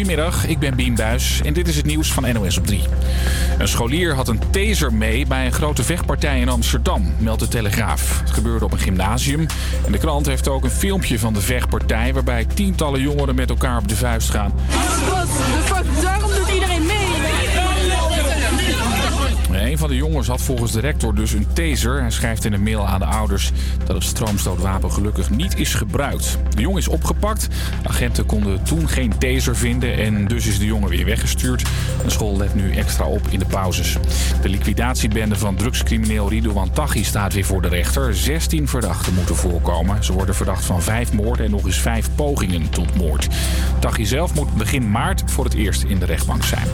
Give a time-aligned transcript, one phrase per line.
[0.00, 2.82] Goedemiddag, ik ben Bien Buis en dit is het nieuws van NOS op 3.
[3.58, 8.20] Een scholier had een taser mee bij een grote vechtpartij in Amsterdam, meldt de Telegraaf.
[8.20, 9.46] Het gebeurde op een gymnasium
[9.86, 12.12] en de krant heeft ook een filmpje van de vechtpartij...
[12.14, 14.52] waarbij tientallen jongeren met elkaar op de vuist gaan.
[19.80, 22.00] Van de jongens had volgens de rector dus een taser.
[22.00, 23.52] Hij schrijft in een mail aan de ouders
[23.84, 26.38] dat het stroomstootwapen gelukkig niet is gebruikt.
[26.54, 27.48] De jongen is opgepakt.
[27.82, 31.64] Agenten konden toen geen taser vinden en dus is de jongen weer weggestuurd.
[32.04, 33.96] De school let nu extra op in de pauzes.
[34.42, 38.14] De liquidatiebende van drugscrimineel Ridouan Taghi staat weer voor de rechter.
[38.14, 40.04] 16 verdachten moeten voorkomen.
[40.04, 43.28] Ze worden verdacht van vijf moorden en nog eens vijf pogingen tot moord.
[43.78, 46.68] Taghi zelf moet begin maart voor het eerst in de rechtbank zijn.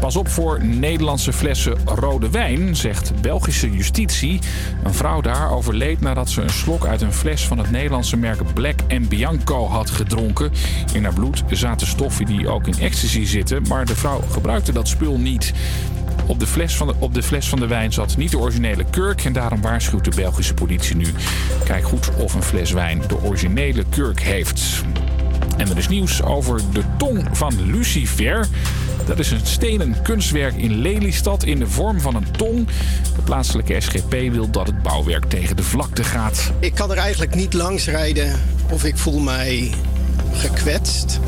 [0.00, 2.36] Pas op voor Nederlandse flessen rode wijn,
[2.76, 4.38] zegt Belgische justitie.
[4.84, 8.54] Een vrouw daar overleed nadat ze een slok uit een fles van het Nederlandse merk
[8.54, 10.52] Black Bianco had gedronken.
[10.92, 14.88] In haar bloed zaten stoffen die ook in ecstasy zitten, maar de vrouw gebruikte dat
[14.88, 15.52] spul niet.
[16.26, 18.84] Op de, fles van de, op de fles van de wijn zat niet de originele
[18.90, 21.06] kurk en daarom waarschuwt de Belgische politie nu.
[21.64, 24.84] Kijk goed of een fles wijn de originele kurk heeft.
[25.56, 28.46] En er is nieuws over de tong van Lucifer.
[29.06, 32.66] Dat is een stenen kunstwerk in Lelystad in de vorm van een tong.
[33.16, 36.52] De plaatselijke SGP wil dat het bouwwerk tegen de vlakte gaat.
[36.58, 39.70] Ik kan er eigenlijk niet langs rijden of ik voel mij
[40.32, 41.20] gekwetst.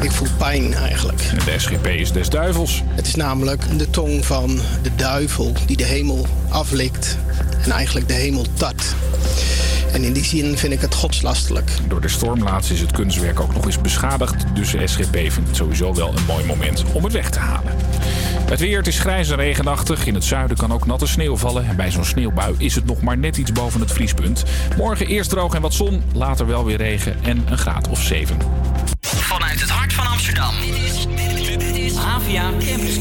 [0.00, 1.22] Ik voel pijn eigenlijk.
[1.44, 2.82] De SGP is des duivels.
[2.88, 7.16] Het is namelijk de tong van de duivel die de hemel aflikt
[7.64, 8.94] en eigenlijk de hemel tart.
[9.92, 11.70] En in die zin vind ik het godslastelijk.
[11.88, 14.44] Door de stormlaatst is het kunstwerk ook nog eens beschadigd.
[14.54, 17.72] Dus de SGP vindt het sowieso wel een mooi moment om het weg te halen.
[18.48, 20.06] Het weer, het is grijs en regenachtig.
[20.06, 21.66] In het zuiden kan ook natte sneeuw vallen.
[21.66, 24.44] En bij zo'n sneeuwbui is het nog maar net iets boven het vriespunt.
[24.76, 28.36] Morgen eerst droog en wat zon, later wel weer regen en een graad of 7.
[29.00, 30.54] Vanuit het hart van Amsterdam.
[31.58, 32.98] Dit is Avia Campus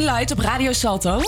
[0.00, 1.20] Light op Radio Salto.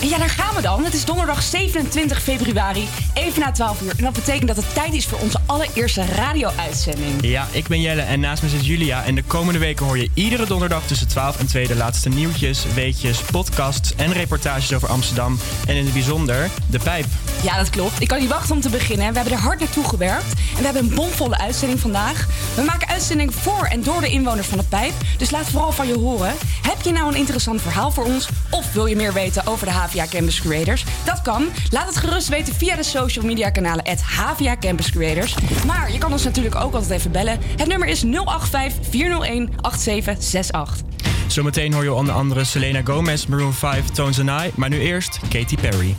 [0.00, 0.84] En ja, daar gaan we dan.
[0.84, 3.92] Het is donderdag 27 februari, even na 12 uur.
[3.96, 7.12] En dat betekent dat het tijd is voor onze allereerste radio-uitzending.
[7.20, 9.04] Ja, ik ben Jelle en naast me zit Julia.
[9.04, 12.64] En de komende weken hoor je iedere donderdag tussen 12 en 2 de laatste nieuwtjes,
[12.74, 15.38] weetjes, podcasts en reportages over Amsterdam.
[15.66, 17.06] En in het bijzonder de pijp.
[17.42, 18.00] Ja, dat klopt.
[18.00, 19.08] Ik kan niet wachten om te beginnen.
[19.08, 20.32] We hebben er hard naartoe gewerkt.
[20.32, 22.26] En we hebben een bomvolle uitzending vandaag.
[22.54, 24.92] We maken uitzendingen voor en door de inwoners van de pijp.
[25.18, 26.34] Dus laat vooral van je horen.
[26.62, 28.28] Heb je nou een interessant verhaal voor ons?
[28.50, 30.84] Of wil je meer weten over de HVA Campus Creators?
[31.04, 31.48] Dat kan.
[31.70, 35.34] Laat het gerust weten via de social media kanalen at HVA Campus Creators.
[35.66, 37.38] Maar je kan ons natuurlijk ook altijd even bellen.
[37.56, 40.88] Het nummer is 085 401 8768.
[41.26, 44.50] Zometeen hoor je onder andere Selena Gomez, Maroon 5, Tones and I.
[44.54, 45.96] Maar nu eerst Katy Perry.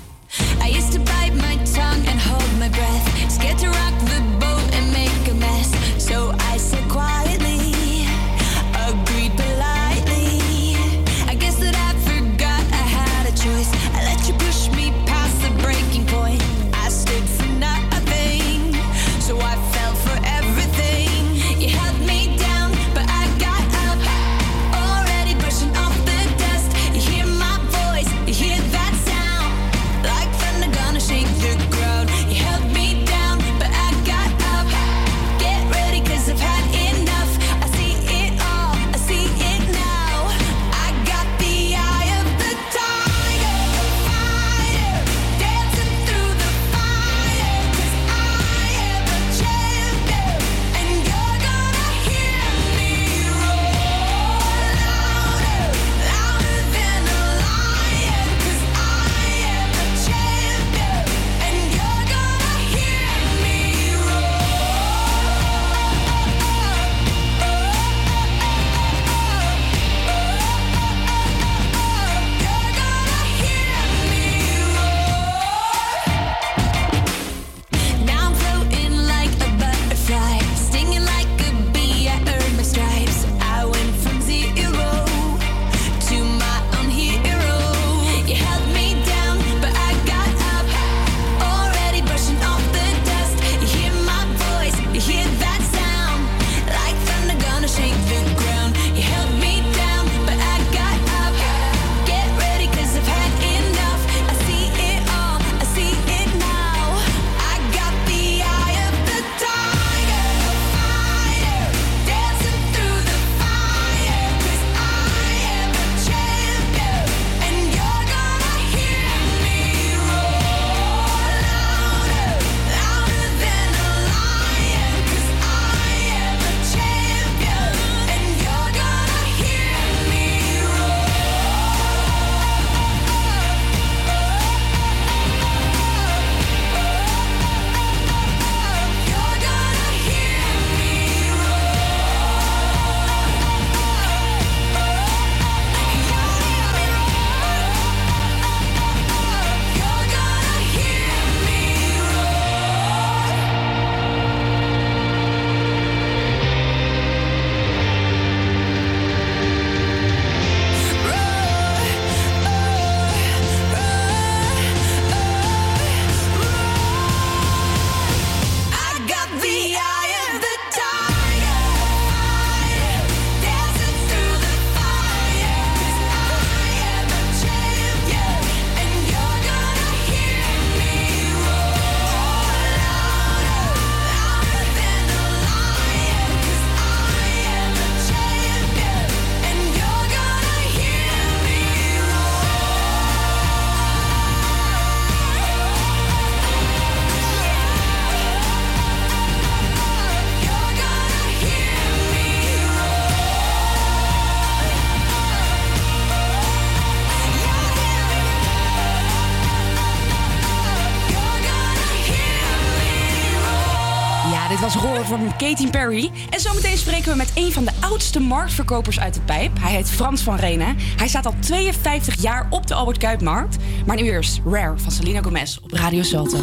[215.51, 216.11] Katy Perry.
[216.29, 219.59] En zometeen spreken we met een van de oudste marktverkopers uit de pijp.
[219.59, 220.75] Hij heet Frans van Renen.
[220.77, 223.57] Hij staat al 52 jaar op de Albert Kuipmarkt.
[223.85, 226.37] Maar nu eerst Rare van Selena Gomez op Radio Salto.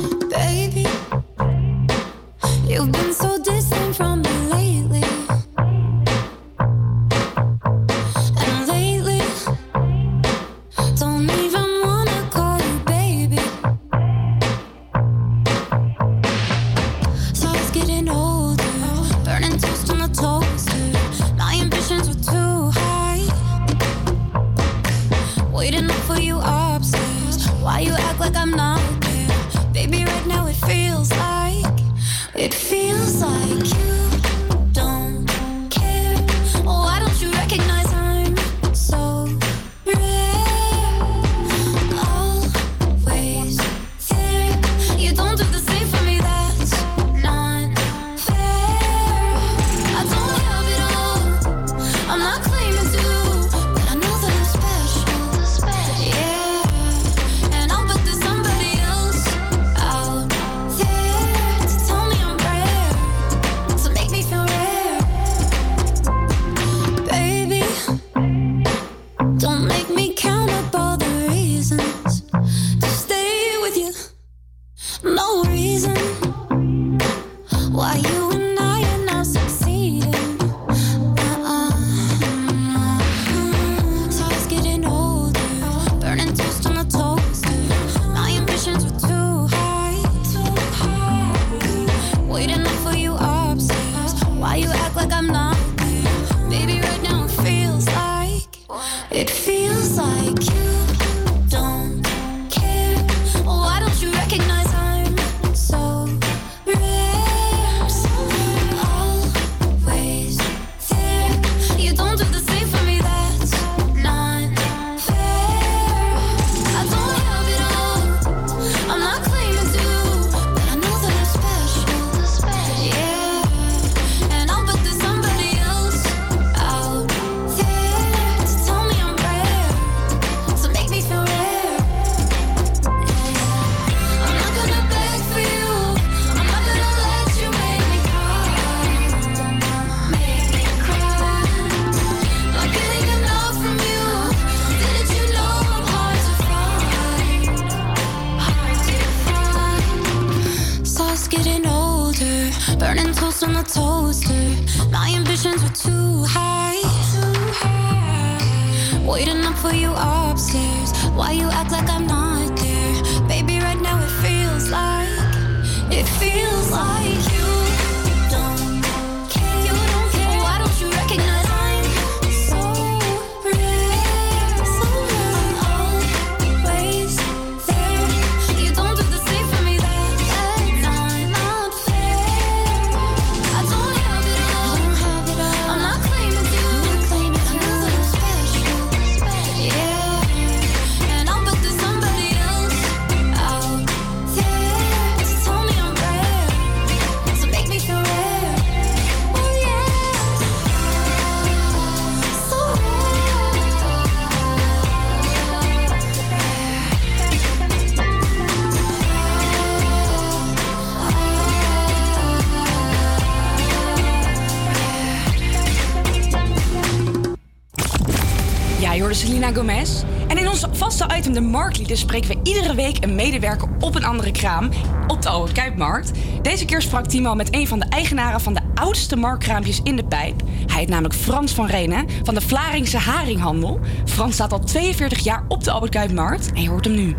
[221.89, 224.71] Marktlieden spreken we iedere week een medewerker op een andere kraam
[225.07, 226.11] op de Albert Kuipmarkt.
[226.43, 230.05] Deze keer sprak Timo met een van de eigenaren van de oudste marktkraampjes in de
[230.05, 230.43] pijp.
[230.67, 233.81] Hij heet namelijk Frans van Renen van de Vlaringse Haringhandel.
[234.05, 237.17] Frans staat al 42 jaar op de Albert Kuipmarkt en je hoort hem nu.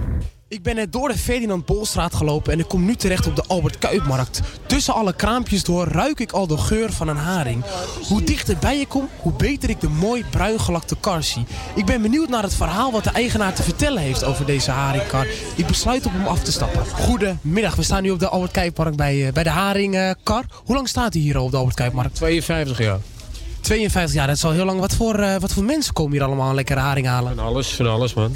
[0.47, 3.43] Ik ben net door de Ferdinand Bolstraat gelopen en ik kom nu terecht op de
[3.47, 4.41] Albert Kuipmarkt.
[4.79, 7.63] Tussen alle kraampjes door ruik ik al de geur van een haring.
[8.07, 11.45] Hoe dichter bij je kom, hoe beter ik de mooi bruin gelakte kar zie.
[11.75, 15.27] Ik ben benieuwd naar het verhaal wat de eigenaar te vertellen heeft over deze haringkar.
[15.55, 16.85] Ik besluit op hem af te stappen.
[16.85, 20.45] Goedemiddag, we staan nu op de Albert Kuipmarkt bij, eh, bij de haringkar.
[20.65, 22.15] Hoe lang staat u hier al op de Albert Kuipmarkt?
[22.15, 22.99] 52 jaar.
[23.61, 24.79] 52 jaar, dat is al heel lang.
[24.79, 27.35] Wat voor, eh, wat voor mensen komen hier allemaal een lekkere haring halen?
[27.35, 28.35] Van alles, van alles man.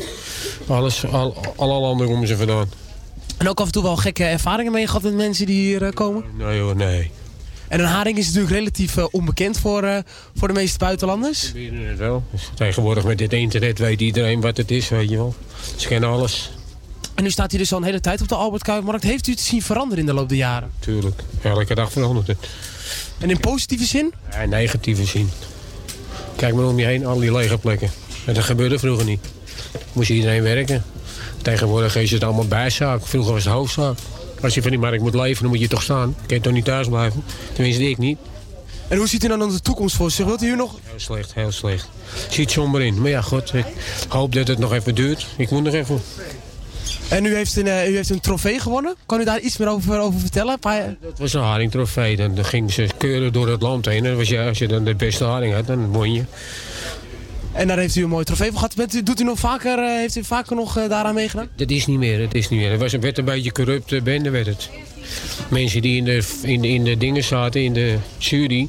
[0.68, 2.83] Alles, al, alle landen komen ze vandaan.
[3.44, 5.92] En ook af en toe wel gekke ervaringen mee gehad met mensen die hier eh,
[5.92, 6.24] komen?
[6.38, 7.12] Nee hoor, nee.
[7.68, 9.98] En een haring is natuurlijk relatief eh, onbekend voor, eh,
[10.36, 11.52] voor de meeste buitenlanders.
[11.52, 12.24] We weten het wel.
[12.32, 15.36] Dus tegenwoordig met dit internet weet iedereen wat het is, weet je wel.
[15.76, 16.52] Ze kennen alles.
[17.16, 19.04] En nu staat hij dus al een hele tijd op de Albert Kuipmarkt.
[19.04, 20.72] Heeft u het zien veranderen in de loop der jaren?
[20.80, 21.24] Tuurlijk.
[21.42, 22.38] Elke dag verandert het.
[23.20, 24.14] En in positieve zin?
[24.32, 25.30] Ja, in negatieve zin.
[26.36, 27.90] Kijk maar om je heen, al die lege plekken.
[28.26, 29.20] En dat gebeurde vroeger niet.
[29.94, 30.84] Moest iedereen werken.
[31.44, 33.06] Tegenwoordig is het allemaal bijzaak.
[33.06, 33.98] Vroeger was het hoofdzaak.
[34.42, 36.16] Als je van die markt moet leven, dan moet je toch staan.
[36.26, 37.24] Kun je toch niet thuis blijven?
[37.54, 38.18] Tenminste, ik niet.
[38.88, 40.26] En hoe ziet u dan de toekomst voor zich?
[40.26, 40.76] Wilt u hier nog...
[40.84, 41.90] Heel slecht, heel slecht.
[42.30, 43.02] Ziet somber in.
[43.02, 43.66] Maar ja, god, ik
[44.08, 45.28] hoop dat het nog even duurt.
[45.38, 46.02] Ik moet nog even.
[47.10, 48.96] En u heeft een, eh, u heeft een trofee gewonnen.
[49.06, 50.58] Kan u daar iets meer over, over vertellen?
[50.62, 52.16] Dat was een haringtrofee.
[52.16, 54.06] Dan, dan gingen ze keuren door het land heen.
[54.06, 56.24] En was je, als je dan de beste haring had, dan won je.
[57.54, 58.76] En daar heeft u een mooi trofee voor gehad.
[58.76, 61.48] Bent u, doet u nog vaker, eh, heeft u vaker nog eh, daaraan meegedaan?
[61.56, 62.72] Dat is niet meer, dat is niet meer.
[62.72, 64.70] Het was, werd een beetje corrupte bende, werd het.
[65.50, 68.68] Mensen die in de, in, in de dingen zaten, in de jury...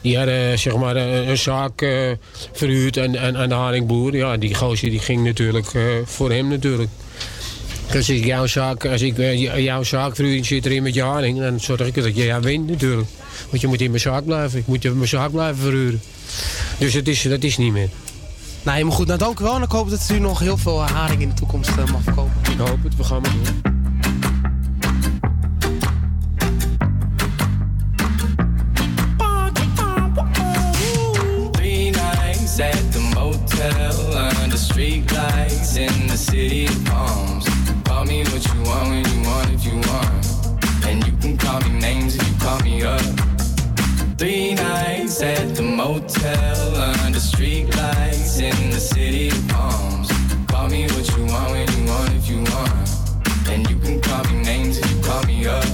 [0.00, 2.10] die hadden eh, zeg maar een, zaak eh,
[2.52, 4.16] verhuurd aan, aan, aan de haringboer.
[4.16, 6.90] Ja, die gozer die ging natuurlijk eh, voor hem natuurlijk.
[7.94, 11.38] Als ik jouw zaak, als ik eh, jouw zaak verhuur, zit erin met je haring...
[11.38, 13.08] dan zorg ik dat je ja, wint natuurlijk.
[13.48, 14.58] Want je moet in mijn zaak blijven.
[14.58, 16.00] Ik moet in mijn zaak blijven verhuren.
[16.78, 17.88] Dus dat is, dat is niet meer.
[18.66, 19.06] Nou, helemaal goed.
[19.06, 19.54] Nou, dank u wel.
[19.54, 22.52] En ik hoop dat u nog heel veel haring in de toekomst eh, mag verkopen.
[22.52, 23.74] Ik hoop het, we gaan maar door.
[31.50, 37.46] Three nights at the motel under street lights in the city of palms.
[37.82, 40.26] Call me what you want when you want if you want.
[40.86, 42.25] And you can call me names
[44.18, 50.10] Three nights at the motel under street lights in the city of palms.
[50.46, 52.88] Call me what you want when you want if you want.
[53.50, 55.64] And you can call me names if you call me up.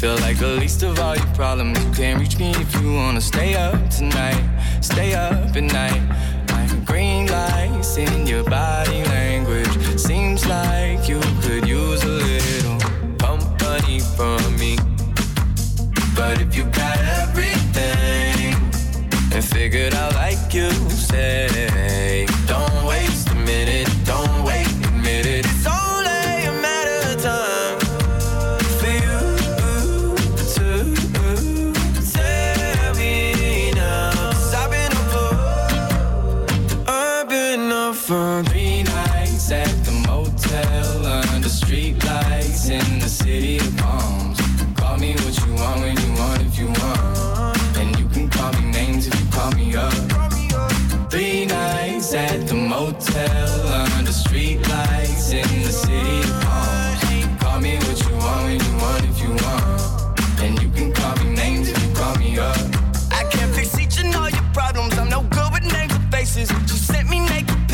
[0.00, 1.78] Feel like the least of all your problems.
[1.84, 4.42] You can't reach me if you wanna stay up tonight.
[4.80, 6.02] Stay up at night.
[6.86, 9.98] Green lights in your body language.
[9.98, 12.78] Seems like you could use a little
[13.18, 14.78] company from me.
[16.16, 17.11] But if you got
[19.62, 23.91] figured out like you say, don't waste a minute,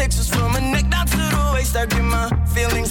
[0.08, 1.76] pictures from her neck down to the waist.
[1.76, 2.87] I get my feelings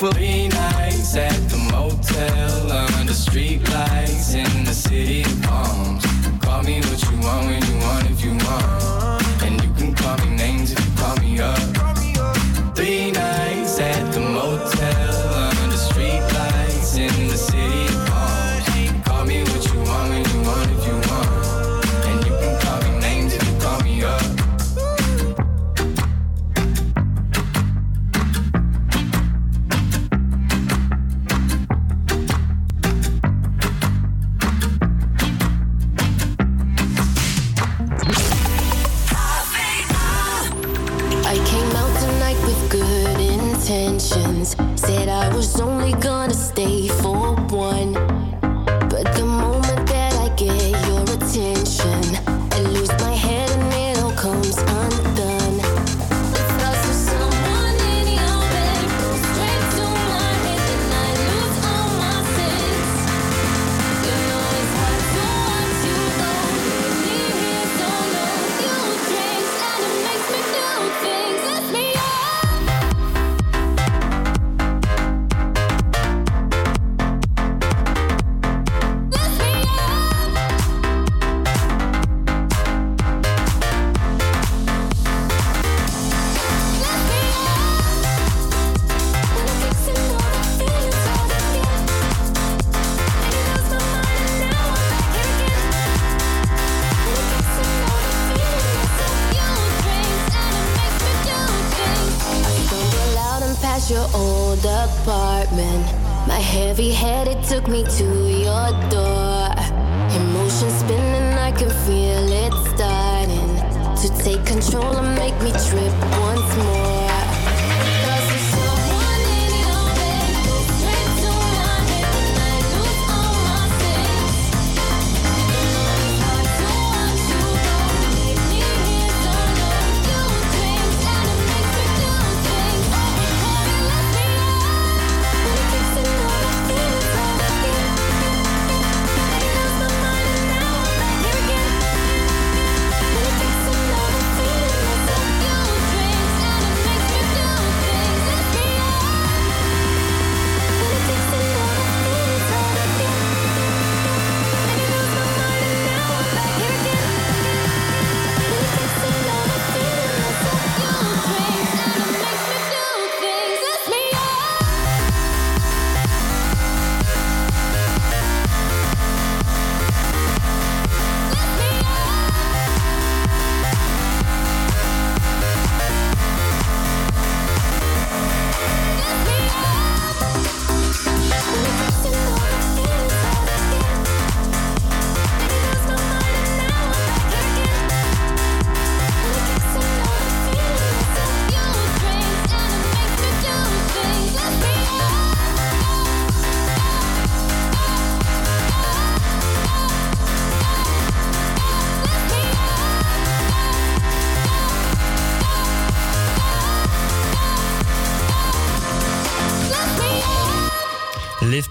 [0.00, 1.49] for three nights at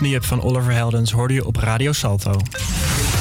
[0.02, 2.32] Up van Oliver Heldens hoorde je op Radio Salto.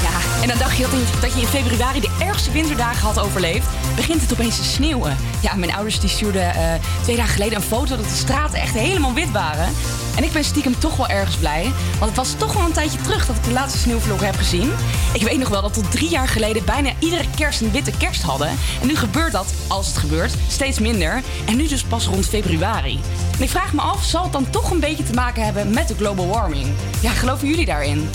[0.01, 3.67] Ja, en dan dacht je dat je in februari de ergste winterdagen had overleefd.
[3.95, 5.17] Begint het opeens te sneeuwen.
[5.41, 8.73] Ja, mijn ouders die stuurden eh, twee dagen geleden een foto dat de straten echt
[8.73, 9.69] helemaal wit waren.
[10.15, 11.63] En ik ben stiekem toch wel ergens blij.
[11.99, 14.71] Want het was toch wel een tijdje terug dat ik de laatste sneeuwvlog heb gezien.
[15.13, 18.21] Ik weet nog wel dat tot drie jaar geleden bijna iedere kerst een witte kerst
[18.21, 18.49] hadden.
[18.81, 21.21] En nu gebeurt dat, als het gebeurt, steeds minder.
[21.45, 22.99] En nu dus pas rond februari.
[23.39, 25.87] En ik vraag me af, zal het dan toch een beetje te maken hebben met
[25.87, 26.67] de global warming?
[27.01, 28.09] Ja, geloven jullie daarin?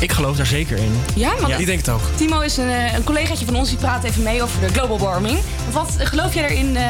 [0.00, 1.00] Ik geloof daar zeker in.
[1.14, 2.00] Ja, want Ik denk het ook.
[2.16, 4.98] Timo is een, eh, een collegaatje van ons die praat even mee over de global
[4.98, 5.38] warming.
[5.72, 6.82] Wat geloof jij erin eh,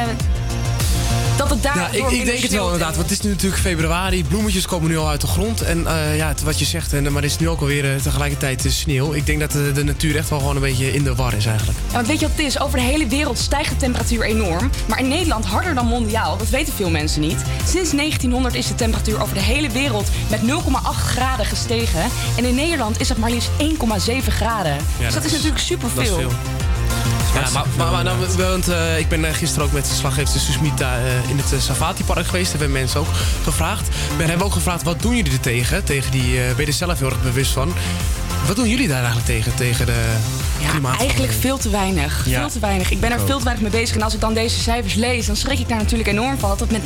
[1.37, 2.95] dat het daar Ja, ik, ik denk het wel inderdaad.
[2.95, 4.23] Want het is nu natuurlijk februari.
[4.23, 5.61] Bloemetjes komen nu al uit de grond.
[5.61, 8.01] En eh, ja, het- wat je zegt, en, maar het is nu ook alweer eh,
[8.01, 9.13] tegelijkertijd sneeuw.
[9.13, 11.45] Ik denk dat de, de natuur echt wel gewoon een beetje in de war is
[11.45, 11.77] eigenlijk.
[11.87, 12.59] Ja, want weet je wat het is?
[12.59, 14.69] Over de hele wereld stijgt de temperatuur enorm.
[14.87, 16.37] Maar in Nederland harder dan mondiaal.
[16.37, 17.37] Dat weten veel mensen niet.
[17.67, 20.45] Sinds 1900 is de temperatuur over de hele wereld met 0,8
[21.05, 22.01] graden gestegen.
[22.37, 24.77] En in Nederland is dat maar liefst 1,7 graden.
[24.99, 26.03] dus dat, is natuurlijk superveel.
[26.03, 26.31] Dat is veel.
[27.35, 30.39] Ja, maar, maar, maar nou, want, eh, ik ben eh, gisteren ook met de slaggever
[30.39, 32.51] Susmita eh, in het uh, Safati Park geweest.
[32.51, 33.07] Daar hebben mensen ook
[33.43, 33.87] gevraagd.
[34.17, 35.83] We hebben ook gevraagd, wat doen jullie er tegen?
[35.83, 37.73] tegen die, ben je er zelf heel erg bewust van?
[38.47, 39.55] Wat doen jullie daar eigenlijk tegen?
[39.55, 40.15] Tegen de
[40.59, 42.25] Ja, eigenlijk veel te weinig.
[42.27, 42.39] Ja.
[42.39, 42.91] Veel te weinig.
[42.91, 43.95] Ik ben er veel te weinig mee bezig.
[43.95, 46.49] En als ik dan deze cijfers lees, dan schrik ik daar natuurlijk enorm van.
[46.49, 46.81] Dat het met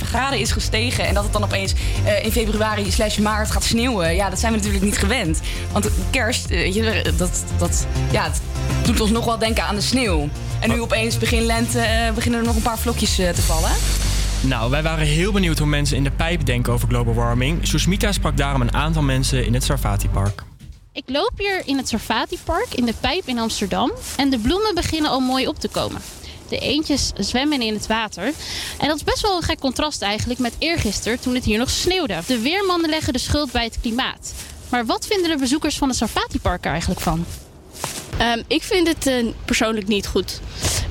[0.00, 1.06] 1,7 graden is gestegen.
[1.06, 1.72] En dat het dan opeens
[2.22, 4.14] in februari slash maart gaat sneeuwen.
[4.14, 5.40] Ja, dat zijn we natuurlijk niet gewend.
[5.72, 6.48] Want kerst,
[7.16, 8.40] dat, dat, ja, het
[8.84, 10.28] doet ons nog wel denken aan de sneeuw.
[10.60, 13.70] En nu opeens begin lente eh, beginnen er nog een paar vlokjes eh, te vallen.
[14.40, 17.66] Nou, wij waren heel benieuwd hoe mensen in de pijp denken over global warming.
[17.66, 20.42] Susmita sprak daarom een aantal mensen in het Sarfati Park.
[20.92, 23.92] Ik loop hier in het Sarfati Park in de Pijp in Amsterdam.
[24.16, 26.00] En de bloemen beginnen al mooi op te komen.
[26.48, 28.24] De eendjes zwemmen in het water.
[28.78, 31.70] En dat is best wel een gek contrast eigenlijk met eergisteren toen het hier nog
[31.70, 32.20] sneeuwde.
[32.26, 34.34] De weermannen leggen de schuld bij het klimaat.
[34.68, 37.24] Maar wat vinden de bezoekers van het Sarfati Park er eigenlijk van?
[38.20, 40.40] Ehm, ik vind het eh, persoonlijk niet goed.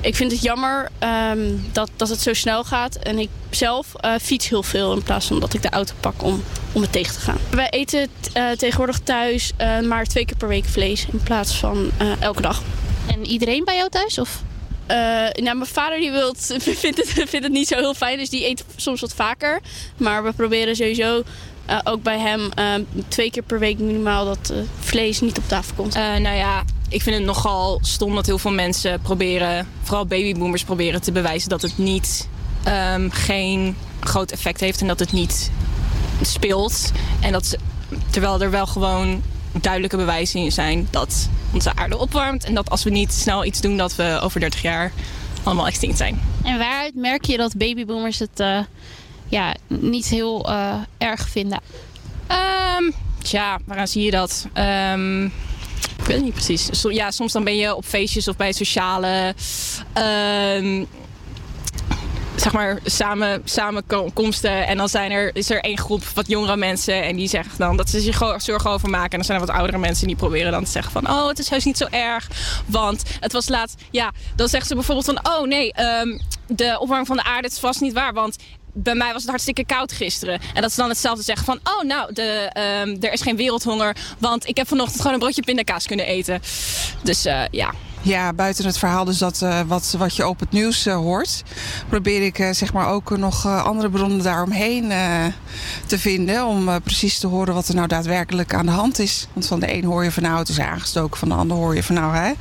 [0.00, 2.96] Ik vind het jammer ehm, dat, dat het zo snel gaat.
[2.96, 6.22] En ik zelf eh, fiets heel veel in plaats van dat ik de auto pak
[6.22, 7.38] om, om het tegen te gaan.
[7.50, 9.52] Wij eten eh, tegenwoordig thuis
[9.88, 12.62] maar twee keer per week vlees in plaats van elke dag.
[13.06, 14.18] En iedereen bij jou thuis?
[14.18, 14.42] Of?
[14.86, 18.46] Nou, mijn vader die wilt, vindt, het, vindt het niet zo heel fijn, dus die
[18.46, 19.60] eet soms wat vaker.
[19.96, 21.22] Maar we proberen sowieso
[21.70, 22.74] eh, ook bij hem eh,
[23.08, 25.94] twee keer per week minimaal dat eh, vlees niet op tafel komt.
[25.94, 30.64] Eh, nou ja, ik vind het nogal stom dat heel veel mensen proberen, vooral babyboomers
[30.64, 32.28] proberen te bewijzen dat het niet
[32.64, 35.50] ehm, geen groot effect heeft en dat het niet
[36.22, 36.92] speelt.
[37.20, 37.58] En dat ze,
[38.10, 39.22] terwijl er wel gewoon
[39.60, 43.60] duidelijke bewijzen in zijn dat onze aarde opwarmt en dat als we niet snel iets
[43.60, 44.92] doen dat we over 30 jaar
[45.42, 46.20] allemaal extinct zijn.
[46.42, 48.58] En waaruit merk je dat babyboomers het eh,
[49.30, 51.60] ja, niet heel eh, erg vinden?
[52.26, 52.90] Ehm,
[53.22, 54.46] tja, waaraan zie je dat?
[54.52, 56.68] Ehm, ik weet het niet precies.
[56.82, 59.34] Ja, soms dan ben je op feestjes of bij sociale...
[59.92, 60.84] ehm,
[62.36, 64.66] zeg maar samen, samenkomsten.
[64.66, 67.02] En dan zijn er, is er één groep wat jongere mensen.
[67.02, 69.10] En die zeggen dan dat ze zich zorgen over maken.
[69.10, 71.10] En dan zijn er wat oudere mensen die proberen dan te zeggen van...
[71.10, 72.28] Oh, het is heus niet zo erg.
[72.66, 73.74] Want het was laat...
[73.90, 75.32] Ja, dan zeggen ze bijvoorbeeld van...
[75.32, 75.72] Oh nee,
[76.46, 78.12] de opwarming van de aarde is vast niet waar.
[78.12, 78.36] Want
[78.72, 80.40] bij mij was het hartstikke koud gisteren.
[80.54, 81.58] En dat ze dan hetzelfde zeggen van...
[81.64, 83.96] Oh, nou, de, ehm, er is geen wereldhonger.
[84.18, 86.40] Want ik heb vanochtend gewoon een broodje pindakaas kunnen eten.
[87.02, 87.72] Dus eh, ja...
[88.02, 91.42] Ja, buiten het verhaal dus dat eh, wat, wat je op het nieuws eh, hoort,
[91.88, 94.92] probeer ik zeg maar ook nog andere bronnen daaromheen
[95.86, 96.46] te vinden.
[96.46, 99.26] Om precies te horen wat er nou daadwerkelijk aan de hand is.
[99.32, 101.74] Want van de een hoor je van nou het is aangestoken, van de ander hoor
[101.74, 102.32] je van nou hè.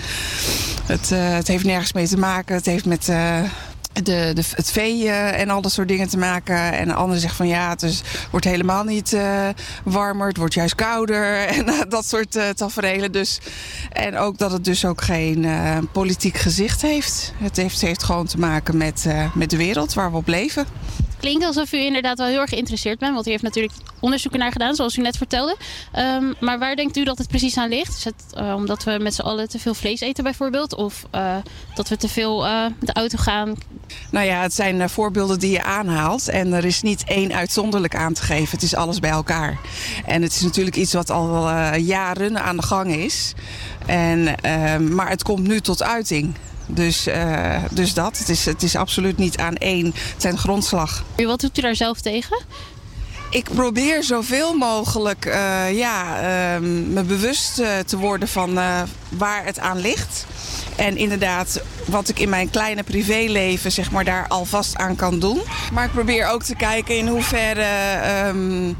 [0.85, 2.55] Het, het heeft nergens mee te maken.
[2.55, 3.09] Het heeft met.
[3.93, 6.73] De, de, het vee en al dat soort dingen te maken.
[6.73, 9.47] En de ander zegt van ja, het wordt helemaal niet eh,
[9.83, 10.27] warmer.
[10.27, 11.37] Het wordt juist kouder.
[11.59, 13.11] En eh, dat soort eh tafereelen.
[13.11, 13.39] Dus,
[13.91, 15.47] en ook dat het dus ook geen
[15.91, 17.33] politiek gezicht heeft.
[17.37, 20.65] Het heeft, heeft gewoon te maken met, met de wereld waar we op leven.
[21.19, 23.13] Klinkt alsof u inderdaad wel heel erg geïnteresseerd bent.
[23.13, 25.57] Want u heeft natuurlijk onderzoeken naar gedaan, zoals u net vertelde.
[25.91, 27.97] Ehm, maar waar denkt u dat het precies aan ligt?
[27.97, 30.75] Is het eh, omdat we met z'n allen te veel vlees eten bijvoorbeeld?
[30.75, 31.35] Of eh,
[31.75, 33.55] dat we te veel eh, met de auto gaan?
[34.11, 36.29] Nou ja, het zijn eh, voorbeelden die je aanhaalt.
[36.29, 38.51] En er is niet één uitzonderlijk aan te geven.
[38.51, 39.57] Het is alles bij elkaar.
[40.05, 43.33] En het is natuurlijk iets wat al eh, jaren aan de gang is.
[43.85, 46.35] En, ehm, maar het komt nu tot uiting.
[46.71, 48.17] Dus, eh, dus dat.
[48.17, 51.03] Het is, het is absoluut niet aan één ten grondslag.
[51.15, 52.43] Wat doet u daar zelf tegen?
[53.29, 58.53] Ik probeer zoveel mogelijk eh, ja, ehm, me bewust eh, te worden van
[59.09, 60.25] waar het aan ligt.
[60.75, 65.41] En inderdaad, wat ik in mijn kleine privéleven zeg maar, daar alvast aan kan doen.
[65.73, 67.61] Maar ik probeer ook te kijken in hoeverre
[68.01, 68.73] ehm,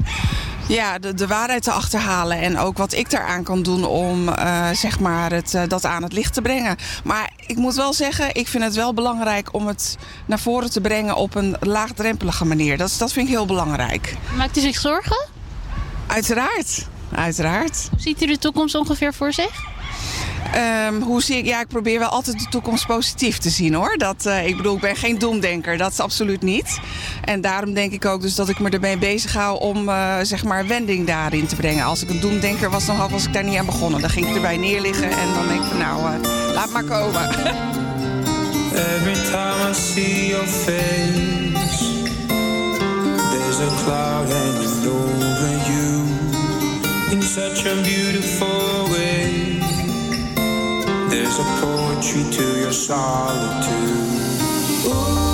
[0.70, 2.38] ja, de, de waarheid te achterhalen.
[2.40, 6.02] En ook wat ik daaraan kan doen om eh, zeg maar het, eh, dat aan
[6.02, 6.76] het licht te brengen.
[7.04, 10.80] Maar ik moet wel zeggen, ik vind het wel belangrijk om het naar voren te
[10.80, 12.76] brengen op een laagdrempelige manier.
[12.76, 14.16] Dat, dat vind ik heel belangrijk.
[14.36, 15.26] Maakt u zich zorgen?
[16.06, 16.86] Uiteraard.
[17.14, 17.88] Uiteraard.
[17.90, 19.68] Hoe ziet u de toekomst ongeveer voor zich?
[20.52, 23.94] Ehm, hoe zie ik, ja, ik probeer wel altijd de toekomst positief te zien hoor.
[23.96, 26.78] Dat, eh, ik bedoel, ik ben geen doemdenker, dat is absoluut niet.
[27.24, 30.44] En daarom denk ik ook dus dat ik me ermee bezig hou om eh, zeg
[30.44, 31.84] maar wending daarin te brengen.
[31.84, 34.00] Als ik een doemdenker was, dan had, als ik daar niet aan begonnen.
[34.00, 37.28] Dan ging ik erbij neerliggen en dan denk ik van nou, eh, laat maar komen.
[38.72, 41.50] Every time I see your face,
[43.30, 46.04] there's a cloud hanging over you
[47.10, 49.09] in such a beautiful way.
[51.10, 53.66] There's a poetry to your solitude.
[54.86, 55.29] Ooh.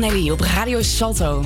[0.00, 1.44] van Nelly op Radio Salto.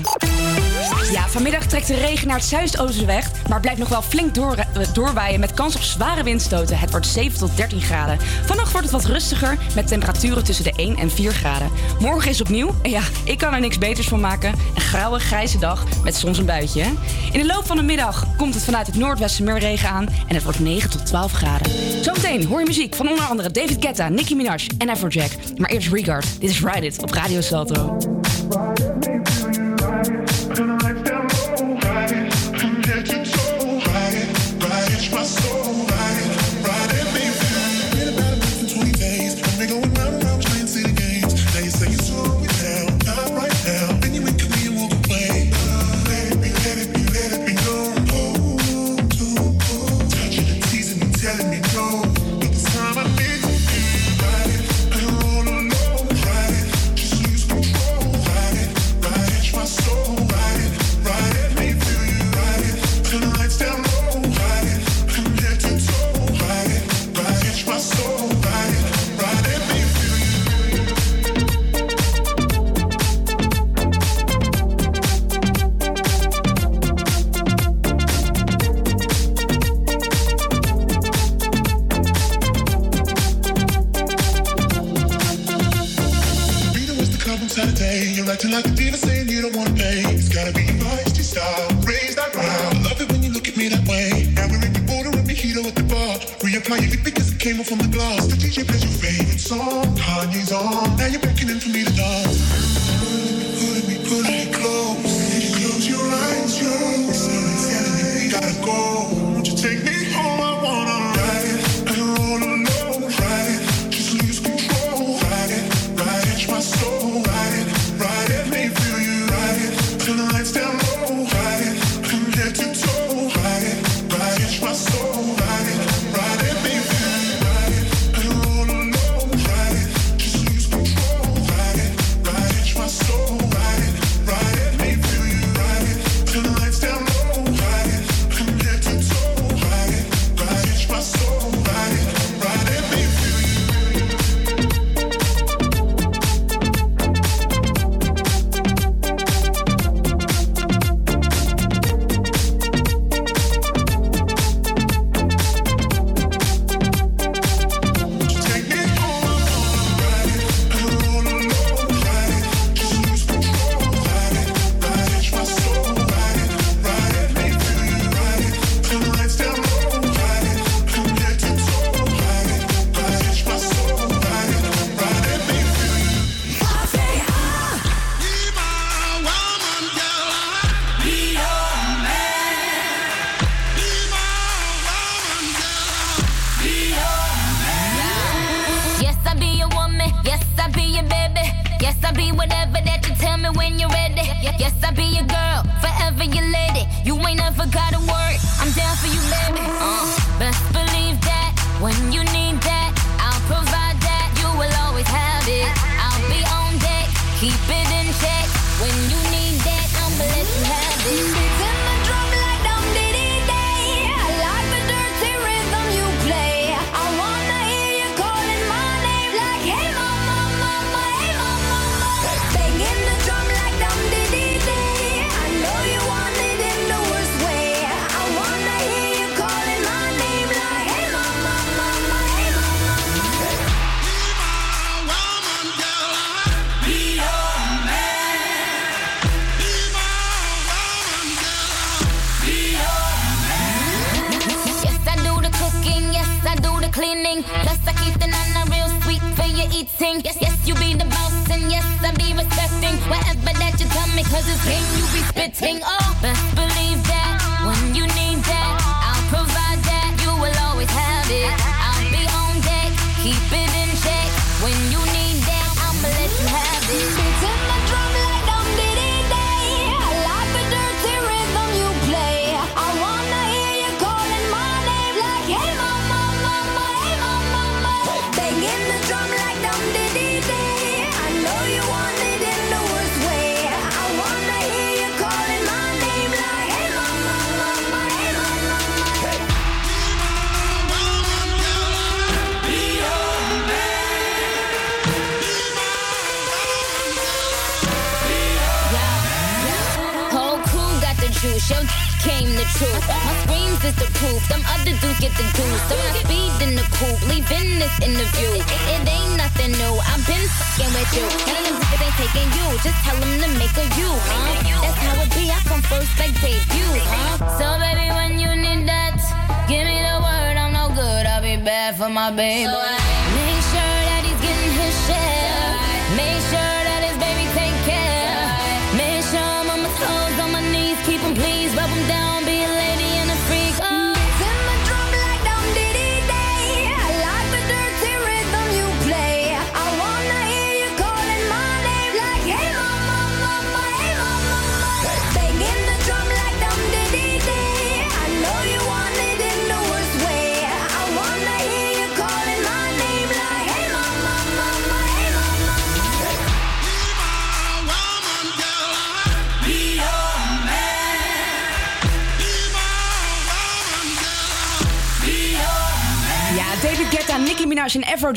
[1.12, 4.54] Ja, vanmiddag trekt de regen naar het zuidoosten weg, maar blijft nog wel flink door,
[4.54, 6.78] eh, doorwaaien met kans op zware windstoten.
[6.78, 8.18] Het wordt 7 tot 13 graden.
[8.44, 11.70] Vannacht wordt het wat rustiger met temperaturen tussen de 1 en 4 graden.
[11.98, 15.84] Morgen is opnieuw, ja, ik kan er niks beters van maken, een grauwe, grijze dag
[16.02, 16.84] met soms een buitje.
[17.32, 20.34] In de loop van de middag komt het vanuit het noordwesten meer regen aan en
[20.34, 21.72] het wordt 9 tot 12 graden.
[22.02, 25.30] Zometeen hoor je muziek van onder andere David Guetta, Nicki Minaj en Afrojack.
[25.56, 26.40] Maar eerst Regard.
[26.40, 28.17] Dit is Ride It op Radio Salto.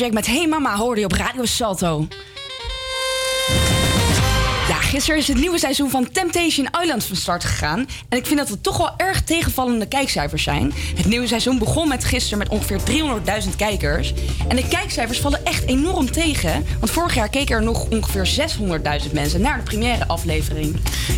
[0.09, 2.07] Met Hey Mama hoorde je op Radio Salto.
[4.91, 7.87] Gisteren is het nieuwe seizoen van Temptation Island van start gegaan.
[8.09, 10.73] En ik vind dat het toch wel erg tegenvallende kijkcijfers zijn.
[10.95, 12.79] Het nieuwe seizoen begon met gisteren met ongeveer
[13.43, 14.13] 300.000 kijkers.
[14.47, 16.65] En de kijkcijfers vallen echt enorm tegen.
[16.79, 18.47] Want vorig jaar keken er nog ongeveer
[19.05, 20.75] 600.000 mensen naar de première aflevering.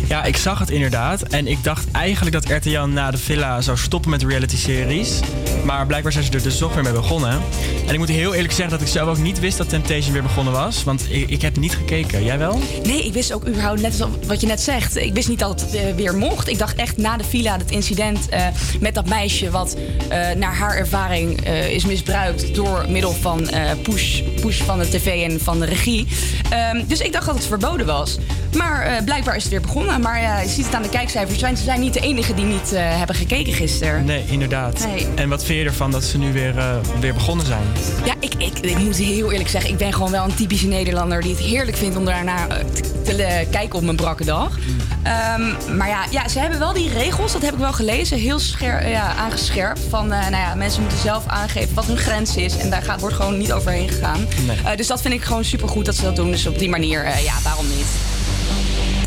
[0.08, 1.22] Ja, ik zag het inderdaad.
[1.22, 5.20] En ik dacht eigenlijk dat RTL na de villa zou stoppen met reality-series.
[5.64, 7.42] Maar blijkbaar zijn ze er dus toch weer mee begonnen.
[7.86, 10.22] En ik moet heel eerlijk zeggen dat ik zelf ook niet wist dat Temptation weer
[10.22, 10.84] begonnen was.
[10.84, 12.24] Want ik, ik heb niet gekeken.
[12.24, 12.60] Jij wel?
[12.82, 15.60] Nee, ik wist ook überhaupt, net als wat je net zegt, ik wist niet dat
[15.60, 16.48] het eh, weer mocht.
[16.48, 18.46] Ik dacht echt na de villa, dat incident eh,
[18.80, 19.76] met dat meisje wat
[20.08, 23.48] eh, naar haar ervaring is misbruikt door middel van
[23.82, 26.06] push, push van de tv en van de regie.
[26.50, 28.18] Ehm, dus ik dacht dat het verboden was.
[28.56, 30.00] Maar blijkbaar is het weer begonnen.
[30.00, 31.38] Maar ja, je ziet het aan de kijkcijfers.
[31.38, 34.04] Ze zijn niet de enige die niet hebben gekeken gisteren.
[34.04, 34.86] Nee, inderdaad.
[34.86, 35.06] Nee.
[35.14, 36.54] En wat vind je ervan dat ze nu weer,
[37.00, 37.66] weer begonnen zijn?
[38.04, 41.20] Ja, ik, ik, ik moet heel eerlijk zeggen, ik ben gewoon wel een typische Nederlander
[41.20, 44.58] die het heerlijk vindt om daarna te, te, kijken op mijn brakke dag.
[45.02, 48.38] Ehm, maar ja, ja, ze hebben wel die regels, dat heb ik wel gelezen, heel
[48.38, 49.80] scher ja, aangescherpt.
[49.88, 53.00] Van, eh, nou ja, mensen moeten zelf aangeven wat hun grens is en daar gaat,
[53.00, 54.26] wordt gewoon niet overheen gegaan.
[54.46, 54.56] Nee.
[54.64, 56.30] Eh, dus dat vind ik gewoon supergoed dat ze dat doen.
[56.30, 57.86] Dus op die manier, eh, ja, waarom niet?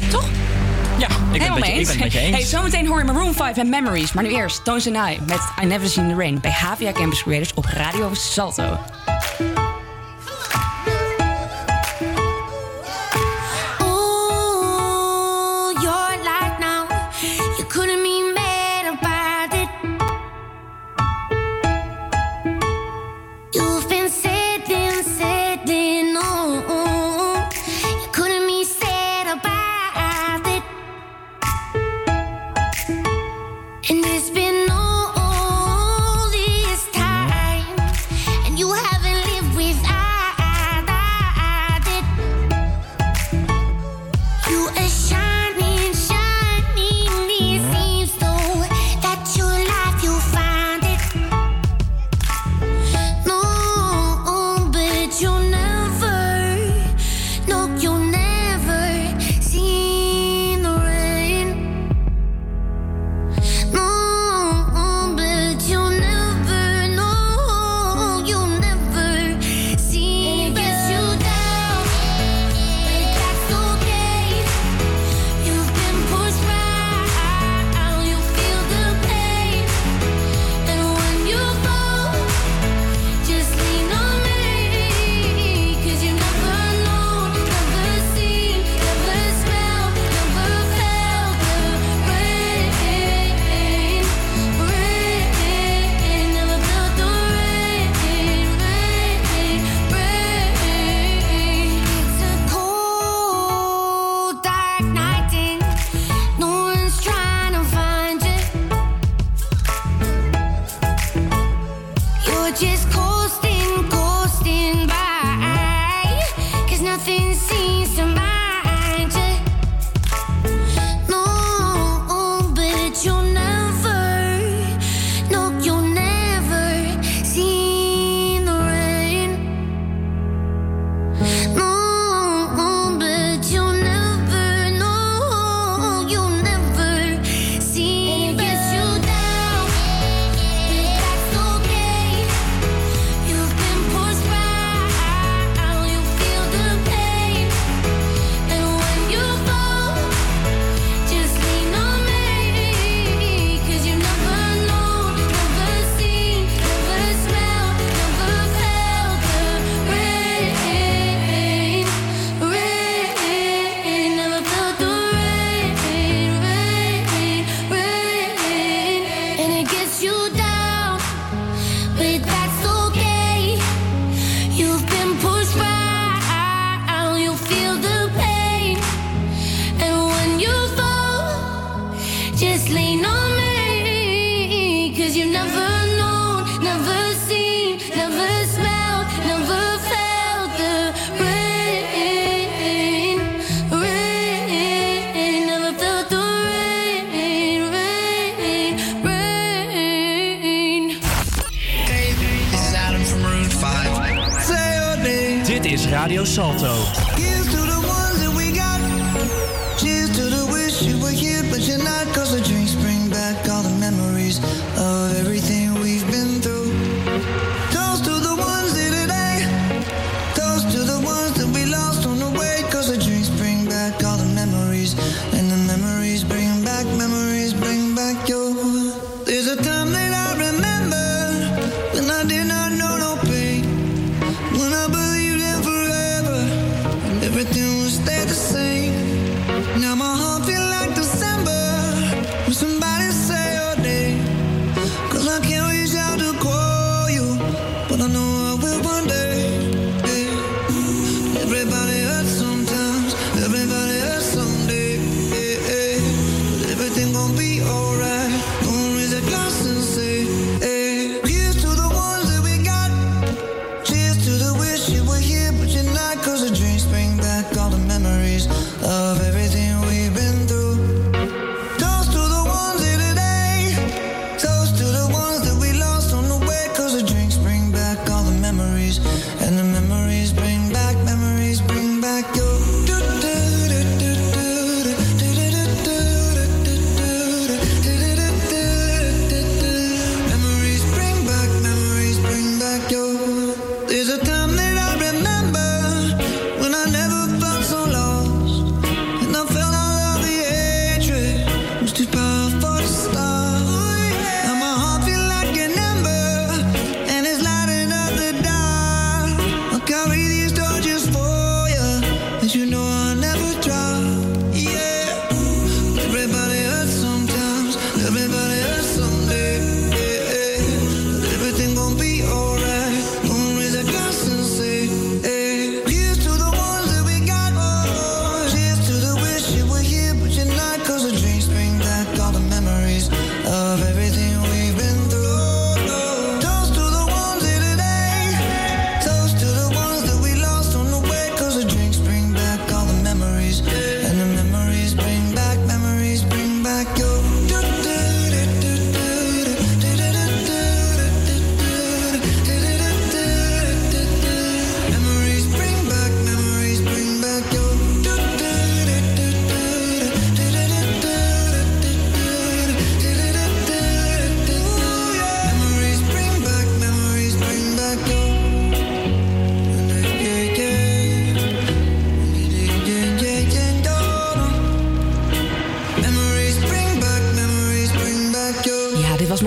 [0.09, 0.25] Toch?
[0.97, 2.35] Ja, ik ben, ik ben het met je eens.
[2.35, 4.13] Hey, zometeen hoor je Maroon 5 en Memories.
[4.13, 7.23] Maar nu eerst Tones and I met I Never Seen the Rain bij Havia Campus
[7.23, 8.79] Creators op Radio Salto.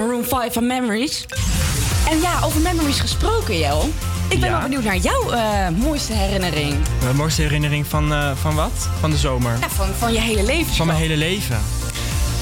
[0.00, 1.26] Maroon 5 van Memories.
[2.08, 3.88] En ja, over Memories gesproken, Jel.
[4.28, 4.54] Ik ben Ja?
[4.58, 6.74] wel benieuwd naar jouw eh, mooiste herinnering.
[7.02, 8.88] Mijn mooiste herinnering van, eh, van wat?
[9.00, 9.56] Van de zomer.
[9.60, 10.74] Ja, van, van je hele leven.
[10.74, 11.58] Van mijn hele leven.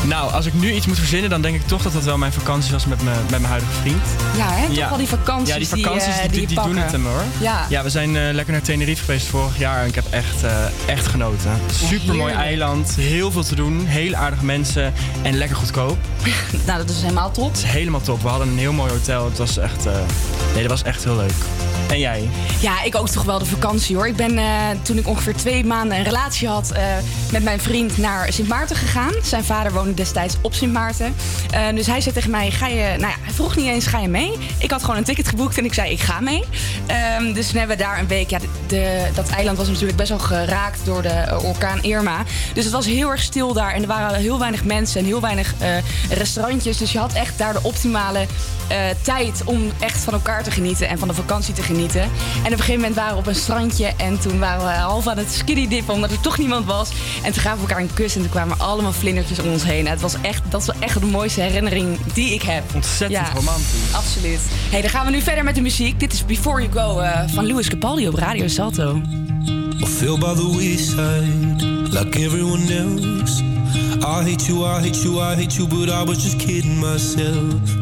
[0.05, 2.33] Nou, als ik nu iets moet verzinnen, dan denk ik toch dat dat wel mijn
[2.33, 4.03] vakantie was met, me, met mijn huidige vriend.
[4.37, 4.67] Ja, hè?
[4.67, 6.93] Toch wel die vakanties Ja, die vakanties die, die, eh, die, die, die doen het
[6.93, 7.23] hem hoor.
[7.41, 7.67] Ja.
[7.69, 10.65] ja we zijn eh, lekker naar Tenerife geweest vorig jaar en ik heb echt, eh,
[10.87, 11.61] echt genoten.
[11.73, 14.93] Super mooi eiland, heel veel te doen, hele aardige mensen
[15.23, 15.97] en lekker goedkoop.
[16.67, 17.49] nou, dat is helemaal top.
[17.49, 18.23] Het is helemaal top.
[18.23, 19.25] We hadden een heel mooi hotel.
[19.25, 19.85] Het was echt,
[20.55, 21.35] nee, dat was echt heel leuk.
[21.89, 22.29] En jij?
[22.61, 24.07] Ja, ik ook toch wel de vakantie hoor.
[24.09, 24.45] Ik ben eh,
[24.83, 26.83] toen ik ongeveer twee maanden een relatie had eh,
[27.33, 29.13] met mijn vriend naar Sint Maarten gegaan.
[29.23, 31.15] Zijn vader woonde destijds op Sint Maarten.
[31.51, 33.99] Eh, dus hij zei tegen mij, ga je, nou ja, hij vroeg niet eens, ga
[33.99, 34.33] je mee?
[34.59, 36.45] Ik had gewoon een ticket geboekt en ik zei, ik ga mee.
[36.87, 40.09] Ehm, dus toen hebben we daar een week, ja, de, dat eiland was natuurlijk best
[40.09, 42.23] wel geraakt door de eh, orkaan Irma.
[42.55, 45.21] Dus het was heel erg stil daar en er waren heel weinig mensen en heel
[45.21, 45.69] weinig eh,
[46.11, 46.77] restaurantjes.
[46.77, 48.27] Dus je had echt daar de optimale
[48.69, 52.01] eh, tijd om echt van elkaar te genieten en van de vakantie te genieten.
[52.01, 55.07] En op een gegeven moment waren we op een strandje en toen waren we half
[55.07, 56.91] aan het skiddydippen omdat er toch niemand was.
[57.23, 59.85] En toen gaven we elkaar een kus en toen kwamen allemaal vlindertjes om ons heen.
[59.85, 62.63] Nou, Het was echt, dat was echt de mooiste herinnering die ik heb.
[62.75, 63.93] Ontzettend romantisch.
[63.93, 64.41] Absoluut.
[64.71, 66.01] Hey, dan gaan we nu verder met de muziek.
[66.01, 69.03] Dit is Before You Go eh, van Louis Capaldi op Radio Salto.
[69.81, 73.43] I feel by the wayside like everyone else.
[74.01, 77.78] I hate you, I hate you, I hate you, but I was just kidding myself.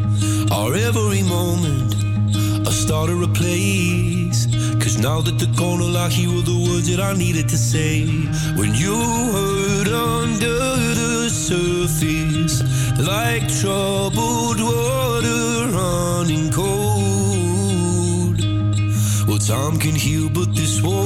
[0.51, 1.95] Our every moment,
[2.67, 4.47] I started a place.
[4.83, 8.07] Cause now that the corner lock, here were the words that I needed to say.
[8.55, 8.95] When you
[9.35, 10.59] hurt under
[11.01, 12.63] the surface,
[13.01, 18.39] like troubled water running cold.
[19.27, 21.06] Well, time can heal, but this won't.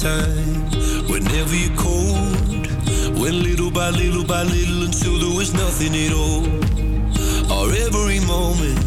[0.00, 0.64] time.
[1.12, 2.66] Whenever you're cold,
[3.20, 6.46] went little by little by little until there was nothing at all.
[7.52, 8.80] Or every moment,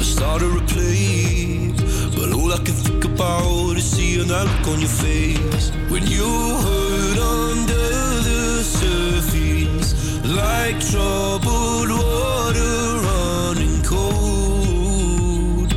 [0.00, 1.72] I started to play.
[2.16, 5.70] But all I can think about is seeing that look on your face.
[5.88, 6.26] When you
[6.66, 7.86] hurt under
[8.28, 9.90] the surface,
[10.24, 12.76] like troubled water
[13.06, 15.70] running cold.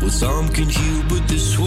[0.00, 1.57] Well, some can heal, but this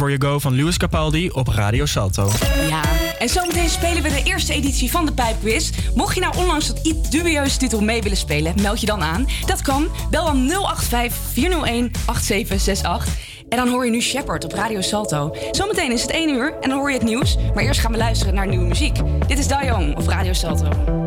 [0.00, 2.30] voor je Go van Louis Capaldi op Radio Salto.
[2.68, 2.82] Ja,
[3.18, 5.70] en zometeen spelen we de eerste editie van de Pijpquiz.
[5.94, 9.26] Mocht je nou onlangs dat iets dubieuze titel mee willen spelen, meld je dan aan.
[9.46, 9.88] Dat kan.
[10.10, 13.16] Bel dan 085 401 8768.
[13.48, 15.36] En dan hoor je nu Shepard op Radio Salto.
[15.50, 17.36] Zometeen is het 1 uur en dan hoor je het nieuws.
[17.54, 18.98] Maar eerst gaan we luisteren naar nieuwe muziek.
[19.26, 20.99] Dit is Dayong op Radio Salto.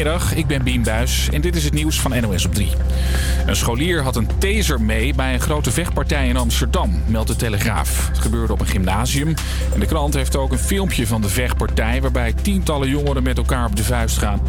[0.00, 2.72] Goedemiddag, ik ben Bien Buis en dit is het nieuws van NOS op 3.
[3.46, 8.08] Een scholier had een taser mee bij een grote vechtpartij in Amsterdam, meldt de Telegraaf.
[8.08, 9.34] Het gebeurde op een gymnasium
[9.74, 12.00] en de krant heeft ook een filmpje van de vechtpartij...
[12.00, 14.40] waarbij tientallen jongeren met elkaar op de vuist gaan.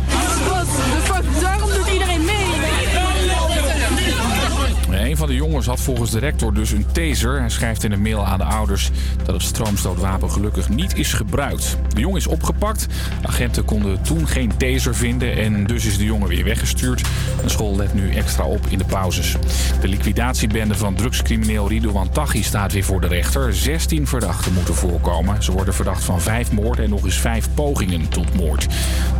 [5.11, 7.39] Een van de jongens had volgens de rector dus een taser.
[7.39, 8.91] Hij schrijft in een mail aan de ouders
[9.23, 11.77] dat het stroomstootwapen gelukkig niet is gebruikt.
[11.93, 12.87] De jongen is opgepakt.
[13.21, 17.01] Agenten konden toen geen taser vinden en dus is de jongen weer weggestuurd.
[17.43, 19.35] De school let nu extra op in de pauzes.
[19.81, 23.55] De liquidatiebende van drugscrimineel Ridouan Taghi staat weer voor de rechter.
[23.55, 25.43] 16 verdachten moeten voorkomen.
[25.43, 28.67] Ze worden verdacht van vijf moorden en nog eens vijf pogingen tot moord.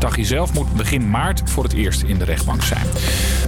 [0.02, 2.86] Taghi zelf moet begin maart voor het eerst in de rechtbank zijn.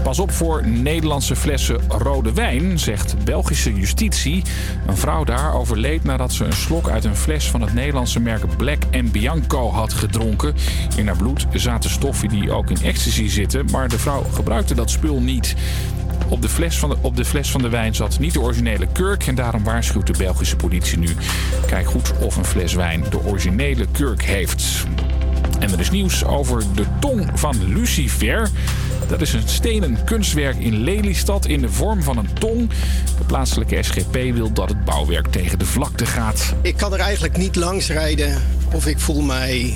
[0.03, 4.43] Pas op voor Nederlandse flessen rode wijn, zegt Belgische justitie.
[4.87, 8.57] Een vrouw daar overleed nadat ze een slok uit een fles van het Nederlandse merk
[8.57, 10.55] Black Bianco had gedronken.
[10.97, 14.89] In haar bloed zaten stoffen die ook in ecstasy zitten, maar de vrouw gebruikte dat
[14.89, 15.55] spul niet.
[16.27, 18.87] Op de, fles van de, op de fles van de wijn zat niet de originele
[18.91, 21.15] kurk en daarom waarschuwt de Belgische politie nu.
[21.67, 24.85] Kijk goed of een fles wijn de originele kurk heeft.
[25.63, 28.49] En er is nieuws over de tong van Lucifer.
[29.07, 32.69] Dat is een stenen kunstwerk in Lelystad in de vorm van een tong.
[33.17, 36.53] De plaatselijke SGP wil dat het bouwwerk tegen de vlakte gaat.
[36.61, 38.41] Ik kan er eigenlijk niet langs rijden
[38.73, 39.75] of ik voel mij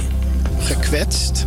[0.59, 1.45] gekwetst.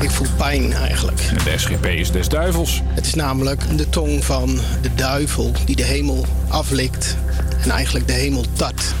[0.00, 1.18] Ik voel pijn eigenlijk.
[1.44, 2.82] De SGP is des duivels.
[2.86, 7.16] Het is namelijk de tong van de duivel die de hemel aflikt
[7.62, 8.94] en eigenlijk de hemel tart.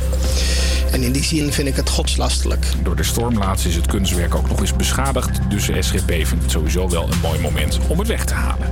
[0.92, 2.66] En in die zin vind ik het godslastelijk.
[2.82, 5.50] Door de storm laatst is het kunstwerk ook nog eens beschadigd.
[5.50, 8.70] Dus de SGP vindt het sowieso wel een mooi moment om het weg te halen.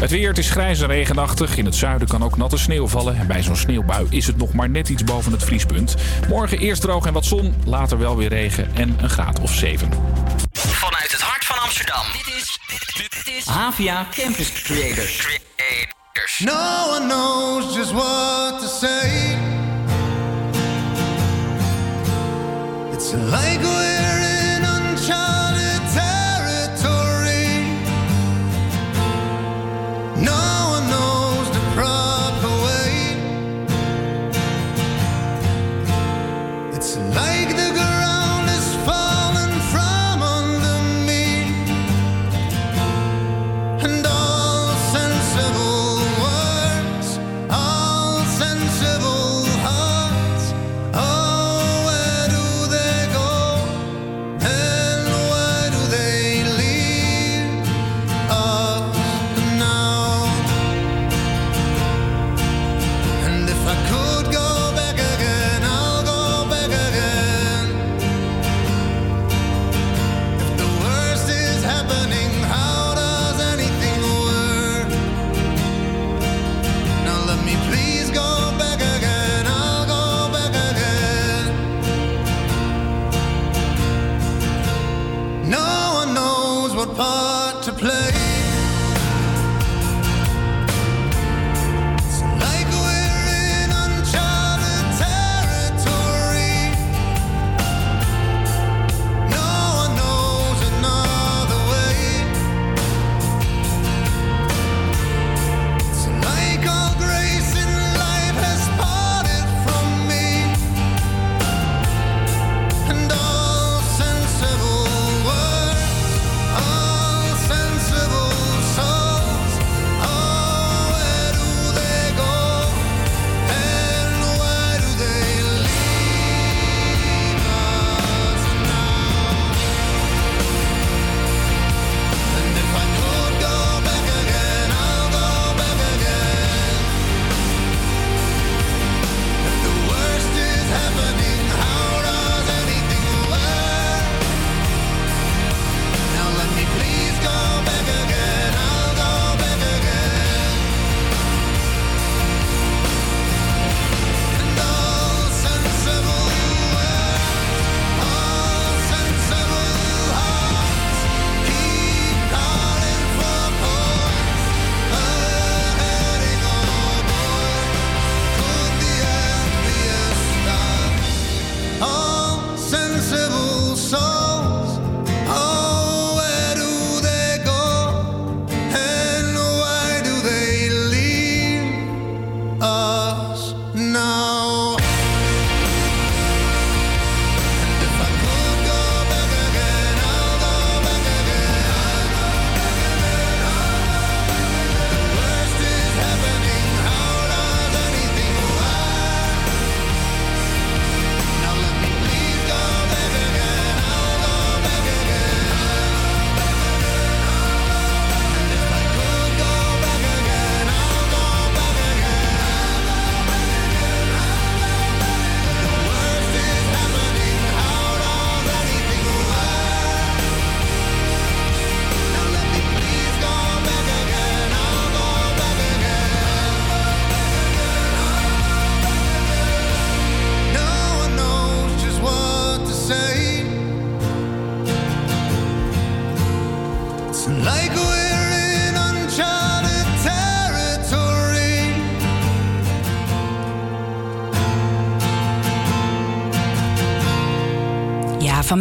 [0.00, 1.56] Het weer, het is grijs en regenachtig.
[1.56, 3.16] In het zuiden kan ook natte sneeuw vallen.
[3.16, 5.94] En bij zo'n sneeuwbui is het nog maar net iets boven het vriespunt.
[6.28, 9.88] Morgen eerst droog en wat zon, later wel weer regen en een graad of 7.
[10.52, 12.04] Vanuit het hart van Amsterdam.
[12.12, 12.58] Dit is,
[12.96, 15.16] dit is Havia Campus Creators.
[15.16, 16.38] Creators.
[16.38, 19.53] No one knows just what to say.
[23.32, 24.23] 爱过也。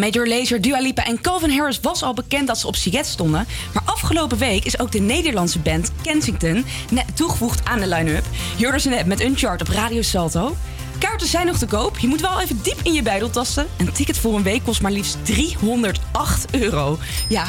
[0.03, 3.47] Major Lazer, Dua Lipa en Calvin Harris was al bekend dat ze op Siget stonden.
[3.73, 6.65] Maar afgelopen week is ook de Nederlandse band Kensington
[7.13, 8.25] toegevoegd aan de line-up.
[8.57, 10.55] Je ze net met Unchart op Radio Salto.
[10.97, 11.97] Kaarten zijn nog te koop.
[11.97, 13.67] Je moet wel even diep in je buidel tasten.
[13.77, 16.97] Een ticket voor een week kost maar liefst 308 euro.
[17.29, 17.45] Ja,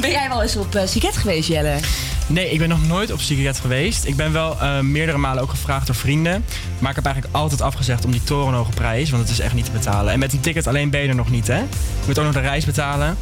[0.00, 1.78] ben jij wel eens op uh, Siget geweest, Jelle?
[2.26, 4.04] Nee, ik ben nog nooit op Sigaret geweest.
[4.04, 6.44] Ik ben wel eh, meerdere malen ook gevraagd door vrienden.
[6.78, 9.10] Maar ik heb eigenlijk altijd afgezegd om die torenhoge prijs.
[9.10, 10.12] Want het is echt niet te betalen.
[10.12, 11.58] En met een ticket alleen ben je er nog niet, hè?
[11.58, 11.66] Je
[12.06, 13.16] moet ook nog de reis betalen.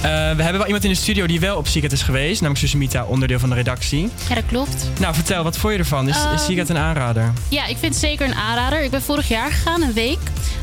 [0.00, 2.40] Eh, we hebben wel iemand in de studio die wel op Siget is geweest.
[2.40, 4.10] Namelijk Susamita, onderdeel van de redactie.
[4.28, 4.86] Ja, dat klopt.
[5.00, 6.08] Nou, vertel, wat vond je ervan?
[6.08, 7.32] Is, is Siget een aanrader?
[7.48, 8.82] Ja, ik vind het zeker een aanrader.
[8.82, 10.18] Ik ben vorig jaar gegaan, een week.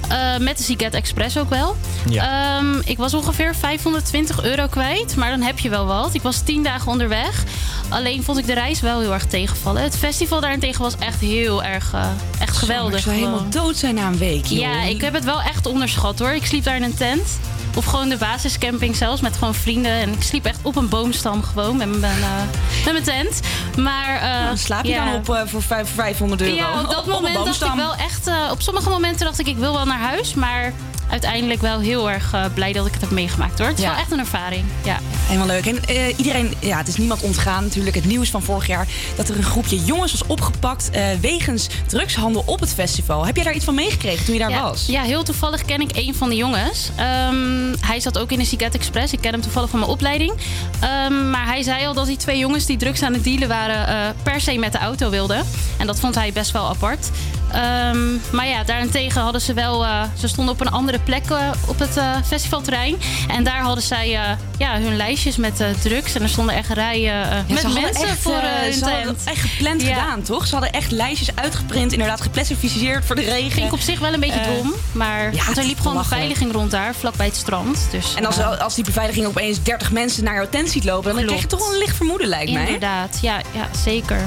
[0.10, 1.76] eh, met de Seagate Express ook wel.
[2.10, 2.58] Ja.
[2.58, 5.16] Ehm, ik was ongeveer 520 euro kwijt.
[5.16, 6.14] Maar dan heb je wel wat.
[6.14, 7.44] Ik was 10 dagen onderweg.
[7.90, 9.82] Alleen vond ik de reis wel heel erg tegenvallen.
[9.82, 12.06] Het festival daarentegen was echt heel erg eh,
[12.40, 12.98] echt geweldig.
[12.98, 14.60] Ik zou helemaal dood zijn na een week, joh.
[14.60, 16.32] Ja, ik heb het wel echt onderschat hoor.
[16.34, 17.40] Ik sliep daar in een tent.
[17.78, 19.92] Of gewoon de basiscamping zelfs, met gewoon vrienden.
[19.92, 22.42] En ik sliep echt op een boomstam gewoon, met mijn, eh,
[22.86, 23.40] met mijn tent.
[23.78, 24.16] Maar...
[24.22, 26.54] eh, Dan slaap je dan op eh, voor vijf- 500 euro?
[26.56, 28.30] Ja, op dat Op moment dacht ik wel echt...
[28.52, 30.34] op sommige momenten dacht ik, ik wil wel naar huis.
[30.34, 30.74] Maar
[31.10, 33.68] uiteindelijk wel heel erg eh, blij dat ik het heb meegemaakt hoor.
[33.68, 33.90] Het is Ja.
[33.90, 34.98] wel echt een ervaring, ja.
[35.26, 35.66] Helemaal leuk.
[35.66, 37.96] En eh, iedereen, ja, het is niemand ontgaan natuurlijk.
[37.96, 42.44] Het nieuws van vorig jaar dat er een groepje jongens was opgepakt eh, wegens drugshandel
[42.46, 43.26] op het festival.
[43.26, 44.86] Heb jij daar iets van meegekregen toen je daar ja, was?
[44.86, 46.90] Ja, heel toevallig ken ik een van de jongens.
[46.96, 49.14] Ehm, hij zat ook in de Siget Express.
[49.14, 50.34] Ik ken hem toevallig van mijn opleiding.
[50.80, 54.16] Ehm, maar hij zei al dat die twee jongens die drugs aan het dealen waren...
[54.24, 55.46] per se met de auto wilden.
[55.78, 57.10] En dat vond hij best wel apart.
[57.54, 59.86] Ehm, maar ja, daarentegen hadden ze wel...
[59.86, 62.96] eh, ze stonden op een andere plek eh, op het eh, festivalterrein.
[63.28, 64.10] En daar hadden zij
[64.58, 66.16] ja, hun lijstjes met drugs.
[66.16, 69.24] En er stonden echt rijen Ja, met mensen echt, voor hun ze hadden tent.
[69.24, 69.88] echt gepland Ja.
[69.88, 70.46] gedaan, toch?
[70.48, 73.52] Ze hadden echt lijstjes uitgeprint, inderdaad geplastificeerd voor de regen.
[73.52, 74.74] Vind ik op zich wel een beetje dom.
[74.92, 77.88] Maar ja, want er liep gewoon beveiliging rond daar, vlakbij het strand.
[77.92, 81.26] Dus, En als, als die beveiliging opeens 30 mensen naar jouw tent ziet lopen, dan
[81.26, 82.66] krijg je toch wel een licht vermoeden, lijkt mij.
[82.66, 84.20] Inderdaad, ja, ja, zeker.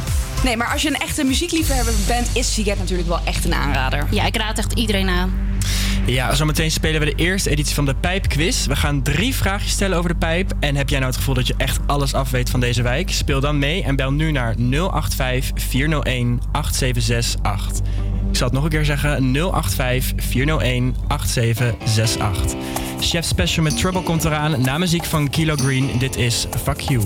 [0.44, 4.06] Nee, maar als je een echte muziekliefhebber bent, is Siget natuurlijk wel echt een aanrader.
[4.10, 5.32] Ja, ik raad echt iedereen aan.
[6.06, 8.66] Ja, zometeen spelen we de eerste editie van de Pijpquiz.
[8.66, 10.52] We gaan drie vraagjes stellen over de pijp.
[10.60, 13.10] En heb jij nou het gevoel dat je echt alles afweet van deze wijk?
[13.10, 17.86] Speel dan mee en bel nu naar 085 401 8768.
[18.30, 22.58] Ik zal het nog een keer zeggen: 085 401 8768.
[23.00, 24.60] Chef Special met Trouble komt eraan.
[24.60, 25.90] Na muziek van Kilo Green.
[25.98, 27.02] Dit is Fuck You.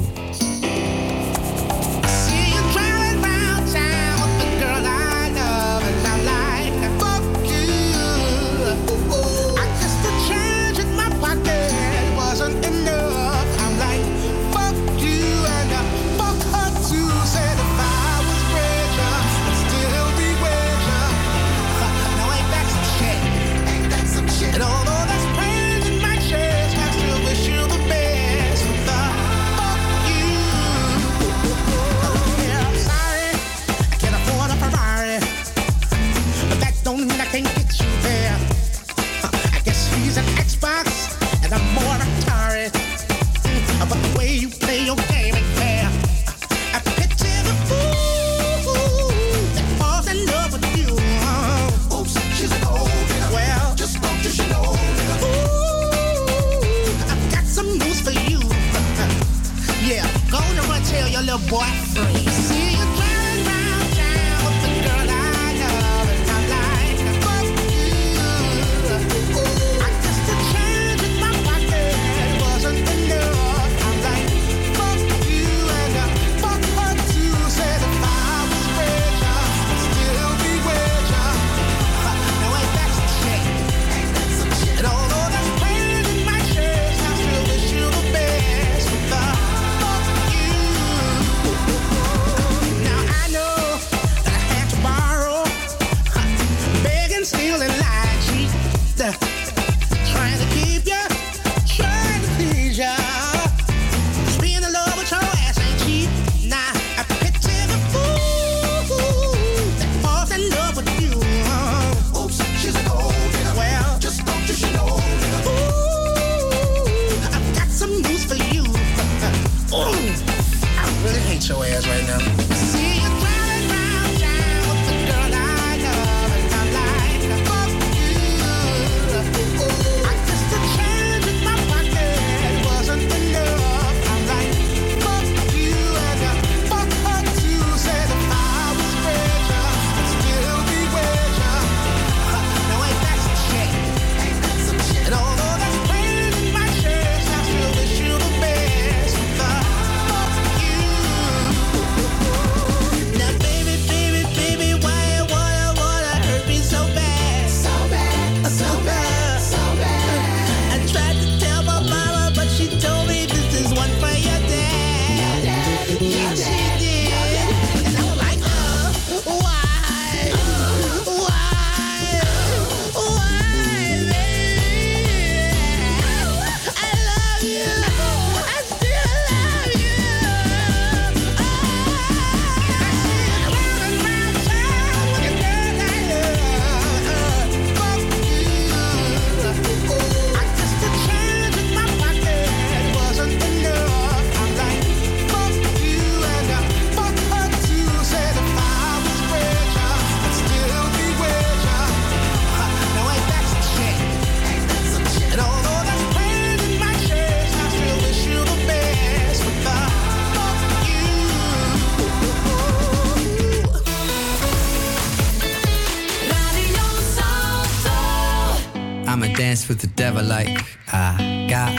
[220.35, 220.59] Like
[220.93, 221.73] I got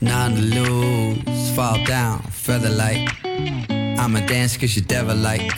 [0.00, 1.54] none to lose.
[1.56, 3.02] Fall down, feather like
[4.02, 5.52] I'ma dance cause you devil like.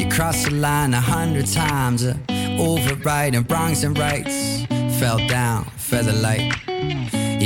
[0.00, 2.14] You cross the line a hundred times, uh,
[2.68, 4.36] over right and wrongs and rights.
[5.00, 6.46] Fell down, feather like.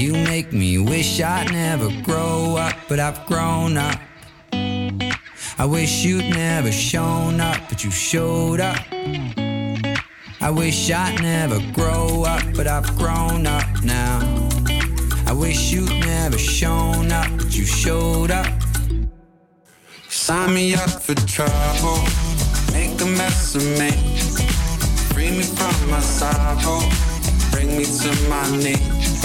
[0.00, 3.98] You make me wish I'd never grow up, but I've grown up.
[5.62, 8.84] I wish you'd never shown up, but you showed up.
[10.48, 14.18] I wish I'd never grow up, but I've grown up now.
[15.26, 18.46] I wish you'd never shown up, but you showed up.
[20.08, 22.00] Sign me up for trouble,
[22.72, 23.90] make a mess of me.
[25.12, 26.80] Free me from my sorrow,
[27.50, 29.20] bring me to my knees.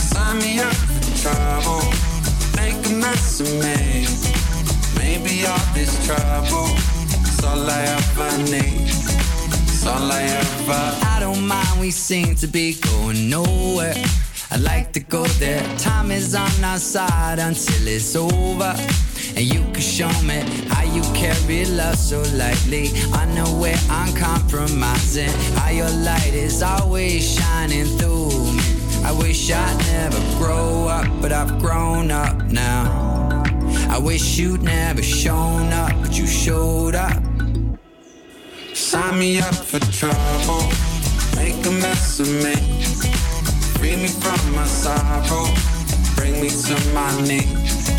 [0.00, 1.84] Sign me up for trouble,
[2.56, 4.06] make a mess of me.
[4.96, 6.68] Maybe all this trouble
[7.28, 9.13] is all I ever need.
[9.86, 11.16] I.
[11.16, 13.94] I don't mind, we seem to be going nowhere.
[14.50, 15.62] I like to go there.
[15.78, 18.74] Time is on our side until it's over.
[19.36, 22.90] And you can show me how you carry love so lightly.
[23.12, 25.30] I know where I'm compromising.
[25.56, 28.62] How your light is always shining through me.
[29.04, 33.42] I wish I'd never grow up, but I've grown up now.
[33.90, 37.33] I wish you'd never shown up, but you showed up.
[39.18, 40.68] Me up for trouble,
[41.36, 42.56] make a mess of me.
[43.78, 45.46] Free me from my sorrow,
[46.16, 47.92] bring me to my knees.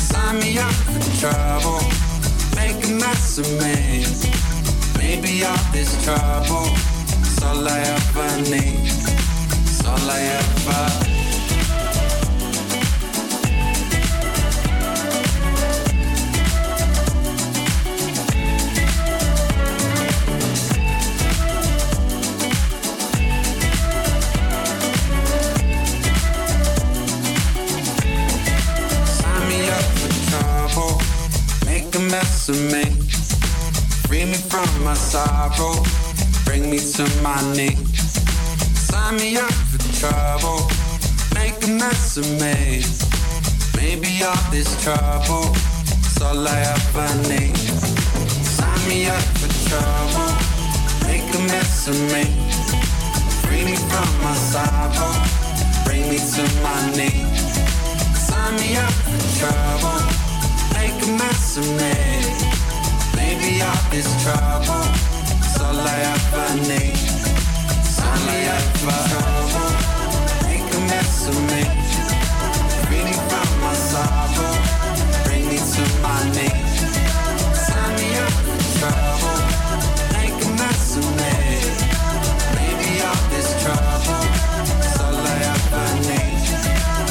[0.00, 1.80] Sign me up for trouble,
[2.56, 4.06] make a mess of me.
[4.96, 6.66] Maybe all this trouble
[7.20, 8.88] is all I ever need.
[8.88, 11.13] It's all I ever.
[32.48, 32.84] Of me.
[34.06, 35.82] Free me from my sorrow,
[36.44, 37.78] bring me to my knees.
[38.76, 40.68] Sign me up for trouble,
[41.34, 42.84] make a mess of me.
[43.76, 45.54] Maybe all this trouble
[46.04, 47.56] is all I ever need.
[48.44, 50.30] Sign me up for trouble,
[51.06, 52.24] make a mess of me.
[53.42, 55.12] Free me from my sorrow,
[55.86, 57.40] bring me to my knees.
[58.28, 60.23] Sign me up for trouble,
[61.12, 61.94] mess of me.
[63.16, 64.84] Maybe all this trouble
[65.44, 66.96] is all I ever need.
[67.84, 69.70] Sign me up for trouble,
[70.46, 71.62] make a mess of me.
[72.90, 74.54] Me from my sorrow,
[75.24, 76.64] bring me to my knees.
[83.66, 83.90] All
[84.80, 86.44] is all I ever need.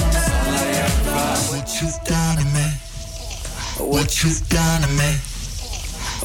[0.08, 1.26] It's all I ever.
[1.52, 2.23] What you've done
[3.90, 5.18] what you've done to me,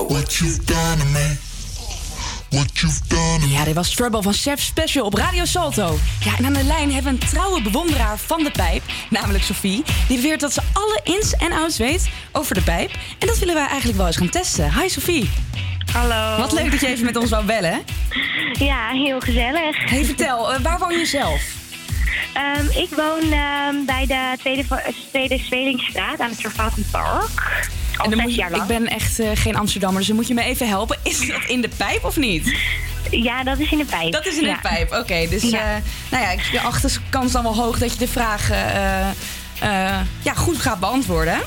[0.08, 1.36] what you've done to me.
[2.50, 5.98] What you've done Ja, dit was Trouble van Chef Special op Radio Salto.
[6.24, 9.82] Ja, en aan de lijn hebben we een trouwe bewonderaar van de pijp, namelijk Sophie.
[10.08, 12.90] Die beweert dat ze alle ins en outs weet over de pijp.
[13.18, 14.80] En dat willen wij eigenlijk wel eens gaan testen.
[14.80, 15.30] Hi Sophie.
[15.92, 16.38] Hallo.
[16.38, 17.82] Wat leuk dat je even met ons wou bellen.
[18.58, 19.90] Ja, heel gezellig.
[19.90, 21.57] Hey, vertel, eh, waar woon je zelf?
[22.32, 24.64] Ehm, ik woon ehm, bij de Tweede,
[25.10, 27.68] Tweede Zwelingstraat aan het Servatenpark.
[27.96, 28.62] Al zes jaar lang.
[28.62, 30.98] ik ben echt eh, geen Amsterdammer, dus dan moet je me even helpen.
[31.02, 32.54] Is dat in de pijp of niet?
[33.10, 34.12] Ja, dat is in de pijp.
[34.12, 34.54] Dat is in Ja.
[34.54, 35.26] de pijp, oké.
[35.30, 35.58] dus Ja.
[35.58, 40.58] eh, nou ja, de achterkans dan wel hoog dat je de vraag eh, ja, goed
[40.58, 41.38] gaat beantwoorden.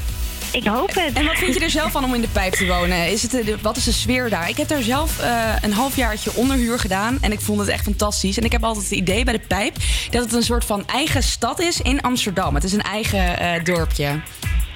[0.52, 1.14] Ik hoop het.
[1.14, 3.12] En wat vind je er zelf van om in de pijp te wonen?
[3.12, 4.50] Is het, eh, de- wat is de sfeer daar?
[4.50, 8.38] Ik heb daar zelf eh, een halfjaartje onderhuur gedaan en ik vond het echt fantastisch.
[8.38, 9.76] En ik heb altijd het idee bij de pijp
[10.10, 12.56] dat het een soort van eigen stad is in Amsterdam.
[12.56, 14.20] Het is een eigen eh, dorpje.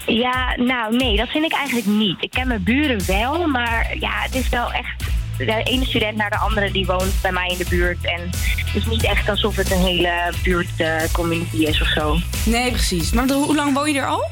[0.06, 2.23] Ja, nou nee, dat vind ik eigenlijk niet.
[2.23, 5.03] Ik ken mijn buren wel, maar ja, het is wel echt
[5.38, 7.97] de ene student naar de andere die woont bij mij in de buurt.
[8.06, 8.22] En
[8.65, 12.18] het is niet echt alsof het een hele buurtcommunity is of zo.
[12.45, 13.11] Nee, precies.
[13.11, 14.30] Maar hoe lang woon je er al?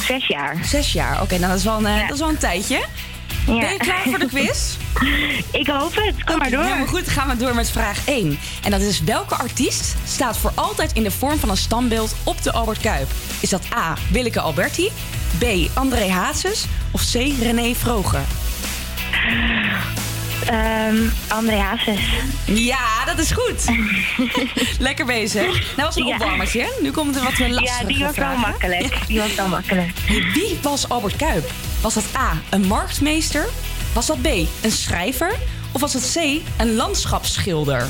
[0.00, 0.56] Zes jaar.
[0.64, 2.84] Zes jaar, oké, nou dat, is wel een, eh, dat is wel een tijdje.
[3.46, 4.76] Ben je klaar voor de quiz?
[5.60, 6.64] ik hoop het, kom maar door.
[6.64, 8.38] Ja, maar goed, dan gaan we door met vraag 1.
[8.64, 12.42] En dat is welke artiest staat voor altijd in de vorm van een standbeeld op
[12.42, 13.10] de Albert Kuip?
[13.40, 13.94] Is dat A.
[14.10, 14.90] Willeke Alberti,
[15.38, 15.44] B.
[15.74, 17.14] André Hazes of C.
[17.40, 18.22] René Vroger?
[20.46, 20.96] Ehm,
[21.28, 22.00] André Hazes.
[22.44, 23.64] Ja, dat is goed.
[24.78, 25.76] Lekker bezig.
[25.76, 26.14] Nou was een Ja.
[26.14, 26.78] opwarmertje.
[26.82, 28.98] Nu komt er wat meer lastige Ja, die was wel makkelijk.
[29.06, 29.90] Die was wel makkelijk.
[30.34, 31.50] Wie was Albert Kuip?
[31.80, 33.48] Was dat A, een marktmeester?
[33.92, 34.26] Was dat B,
[34.60, 35.34] een schrijver?
[35.72, 37.86] Of was het C, een landschapsschilder?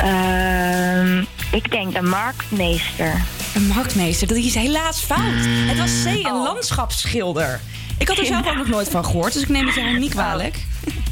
[0.00, 1.18] Ehm,
[1.52, 3.22] ik denk een marktmeester.
[3.54, 5.20] Een marktmeester, dat is helaas fout.
[5.44, 6.42] Het was C, een Oh.
[6.42, 7.60] landschapsschilder.
[7.98, 10.10] Ik had er zelf ook nog nooit van gehoord, dus ik neem het jou niet
[10.10, 10.58] kwalijk.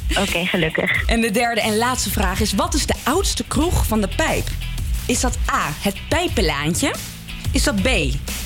[0.22, 1.04] Oké, gelukkig.
[1.04, 4.48] En de derde en laatste vraag is: wat is de oudste kroeg van de pijp?
[5.06, 6.94] Is dat A, het Pijpenlaantje?
[7.52, 7.88] Is dat B,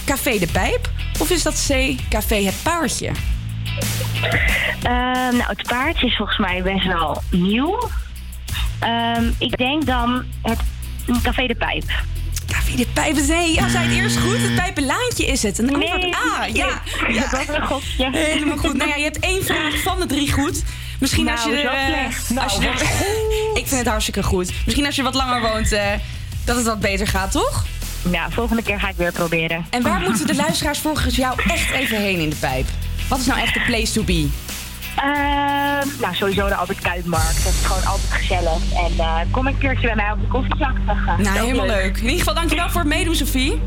[0.05, 0.91] Café de Pijp?
[1.19, 3.11] Of is dat C, Café het Paardje?
[4.82, 7.91] Ehm, nou, het paardje is volgens mij best wel nieuw.
[8.78, 10.59] Ehm, ik denk dan het
[11.23, 11.85] Café de Pijp.
[12.47, 14.39] Café de Pijp, nee, ja, zei het eerst goed.
[14.39, 15.59] Het Pijpenlaantje is het.
[15.59, 16.82] Een antwoord A, ja.
[17.09, 17.20] ja.
[17.20, 18.11] Dat was een gokje.
[18.12, 18.77] Helemaal goed.
[18.77, 20.62] Nou ja, je hebt één vraag van de drie goed.
[21.01, 21.72] Misschien Nou, als je er...
[21.72, 22.43] eh, slecht.
[22.43, 22.82] als je Nou, er-
[23.60, 24.52] ik vind het hartstikke goed.
[24.64, 25.82] Misschien als je wat langer woont, eh,
[26.44, 27.64] dat het wat beter gaat, toch?
[28.10, 29.66] Ja, volgende keer ga ik weer proberen.
[29.70, 32.66] En waar moeten de luisteraars volgens jou echt even heen in de pijp?
[33.09, 34.28] Wat is nou echt de place to be?
[34.97, 37.44] Ehm, nou, sowieso de Albert Kuipmarkt.
[37.44, 38.72] Dat is gewoon altijd gezellig.
[38.72, 40.72] En eh, kom een keertje bij mij op de koffiezak.
[41.18, 41.97] Nou, helemaal leuk.
[41.97, 43.60] In ieder geval dankjewel voor het meedoen, Sophie.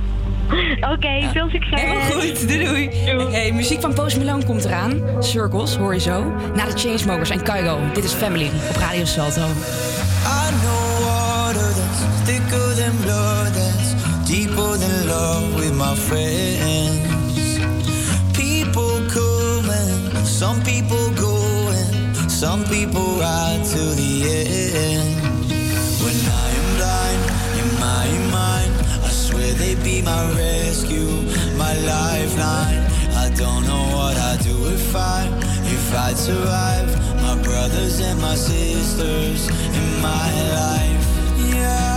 [0.93, 1.81] Oké, veel succes.
[1.81, 2.89] Helemaal goed, doei doei.
[3.31, 5.01] Hey, muziek van Post Malone komt eraan.
[5.19, 6.23] Circles, hoor je zo.
[6.55, 7.79] Na de Chainsmokers en Kygo.
[7.93, 9.41] Dit is Family op Radio Salto.
[9.41, 13.93] I know water that's thicker than blood, that's
[14.27, 17.59] deeper than love with my friends.
[18.31, 24.23] People come and some people go, and some people ride to the
[24.75, 25.21] end.
[26.01, 26.62] When I
[29.43, 31.11] Swear they be my rescue,
[31.57, 32.79] my lifeline.
[33.23, 35.27] I don't know what I'd do if I,
[35.65, 36.87] if I'd survive.
[37.21, 41.07] My brothers and my sisters in my life.
[41.53, 41.92] Yeah,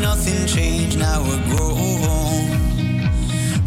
[0.00, 1.76] Nothing changed, now we're grown.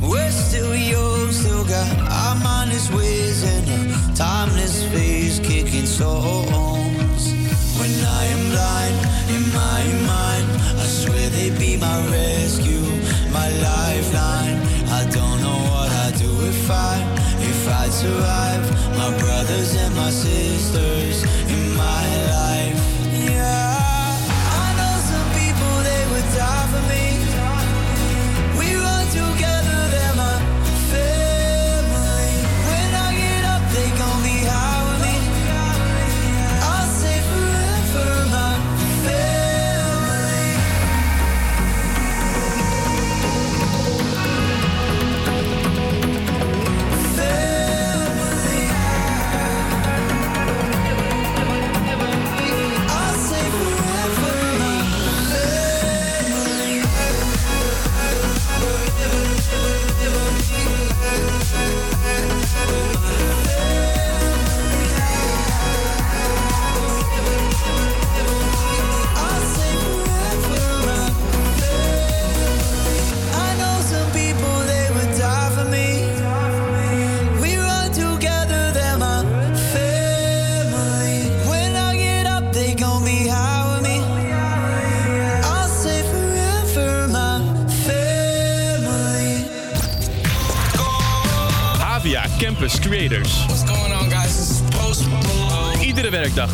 [0.02, 7.34] We're still young, still got our mindless ways and a timeless phase kicking songs.
[7.80, 8.98] When I am blind
[9.36, 10.48] in my mind,
[10.80, 12.88] I swear they be my rescue,
[13.32, 14.58] my lifeline.
[14.90, 16.96] I don't know what I'd do if I,
[17.42, 18.64] if I'd survive.
[18.98, 22.49] My brothers and my sisters in my life.
[26.72, 27.09] For me.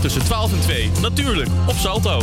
[0.06, 0.92] Tussen 12 en 2.
[1.02, 2.22] Natuurlijk op Salto.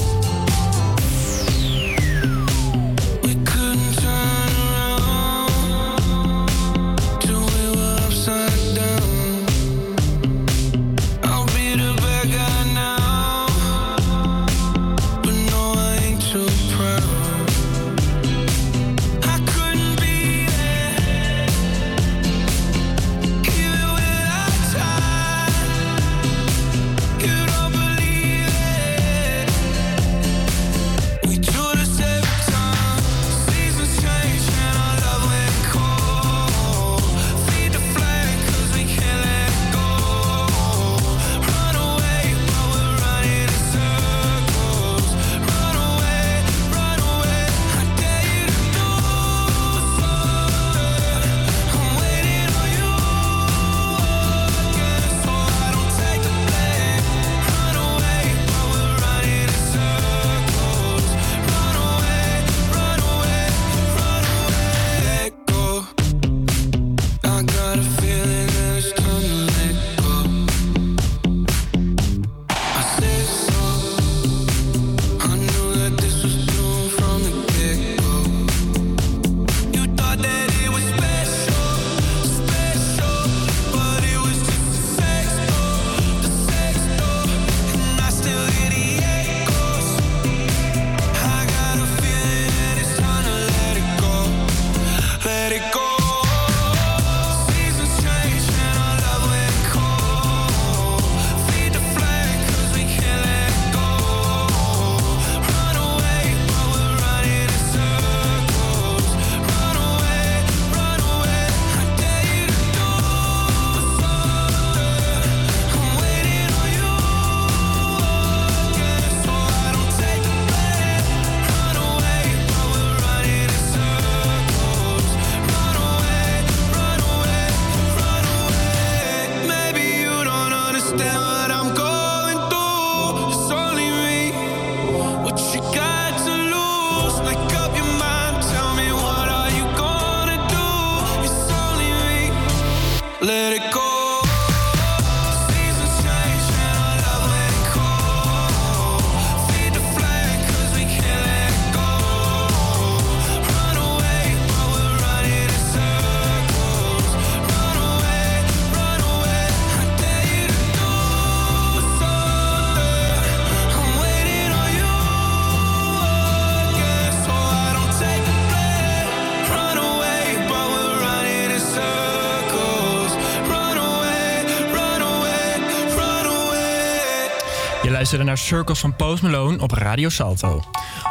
[178.13, 180.63] Luisterde naar Circles van Post Malone op Radio Salto.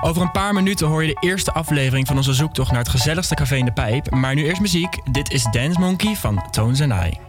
[0.02, 3.36] Over een paar minuten hoor je de eerste aflevering van onze zoektocht naar het gezelligste
[3.36, 4.11] café in de pijp.
[4.11, 4.98] Maar nu eerst muziek.
[5.11, 7.19] Dit is Dance Monkey van Tones and I.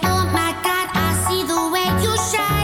[0.00, 2.61] Oh my God, I see the way you shine.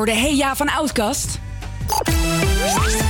[0.00, 1.38] hoorde Hey Ja van Outcast.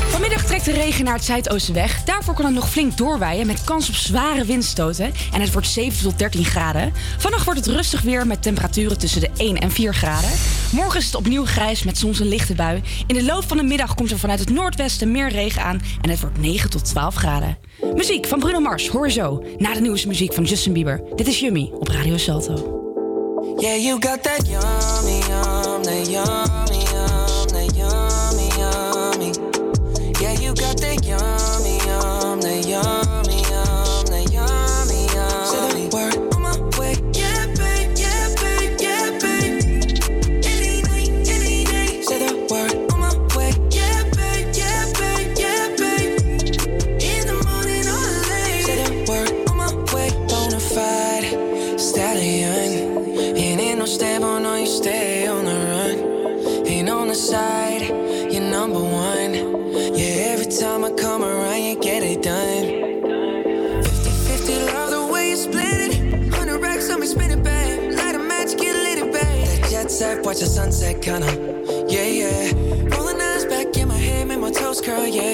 [0.09, 2.05] Vanmiddag trekt de regen naar het zuidoosten weg.
[2.05, 5.13] Daarvoor kan het nog flink doorwaaien met kans op zware windstoten.
[5.33, 6.93] En het wordt 7 tot 13 graden.
[7.19, 10.31] Vannacht wordt het rustig weer met temperaturen tussen de 1 en 4 graden.
[10.73, 12.83] Morgen is het opnieuw grijs met soms een lichte bui.
[13.07, 15.83] In de loop van de middag komt er vanuit het noordwesten meer regen aan.
[16.01, 17.59] En het wordt 9 tot 12 graden.
[17.95, 19.45] Muziek van Bruno Mars, hoor je zo.
[19.59, 21.03] Na de nieuwste muziek van Justin Bieber.
[21.17, 22.79] Dit is Yummy op Radio Salto.
[23.59, 26.60] Yeah, you got that yummy.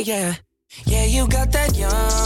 [0.06, 0.34] yeah.
[0.86, 2.25] Yeah, you got that young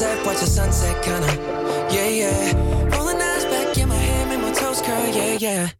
[0.00, 1.26] sunset, watch the sunset, kinda.
[1.92, 2.96] Yeah, yeah.
[2.96, 5.79] Rolling eyes back in my hair, make my toes curl, yeah, yeah.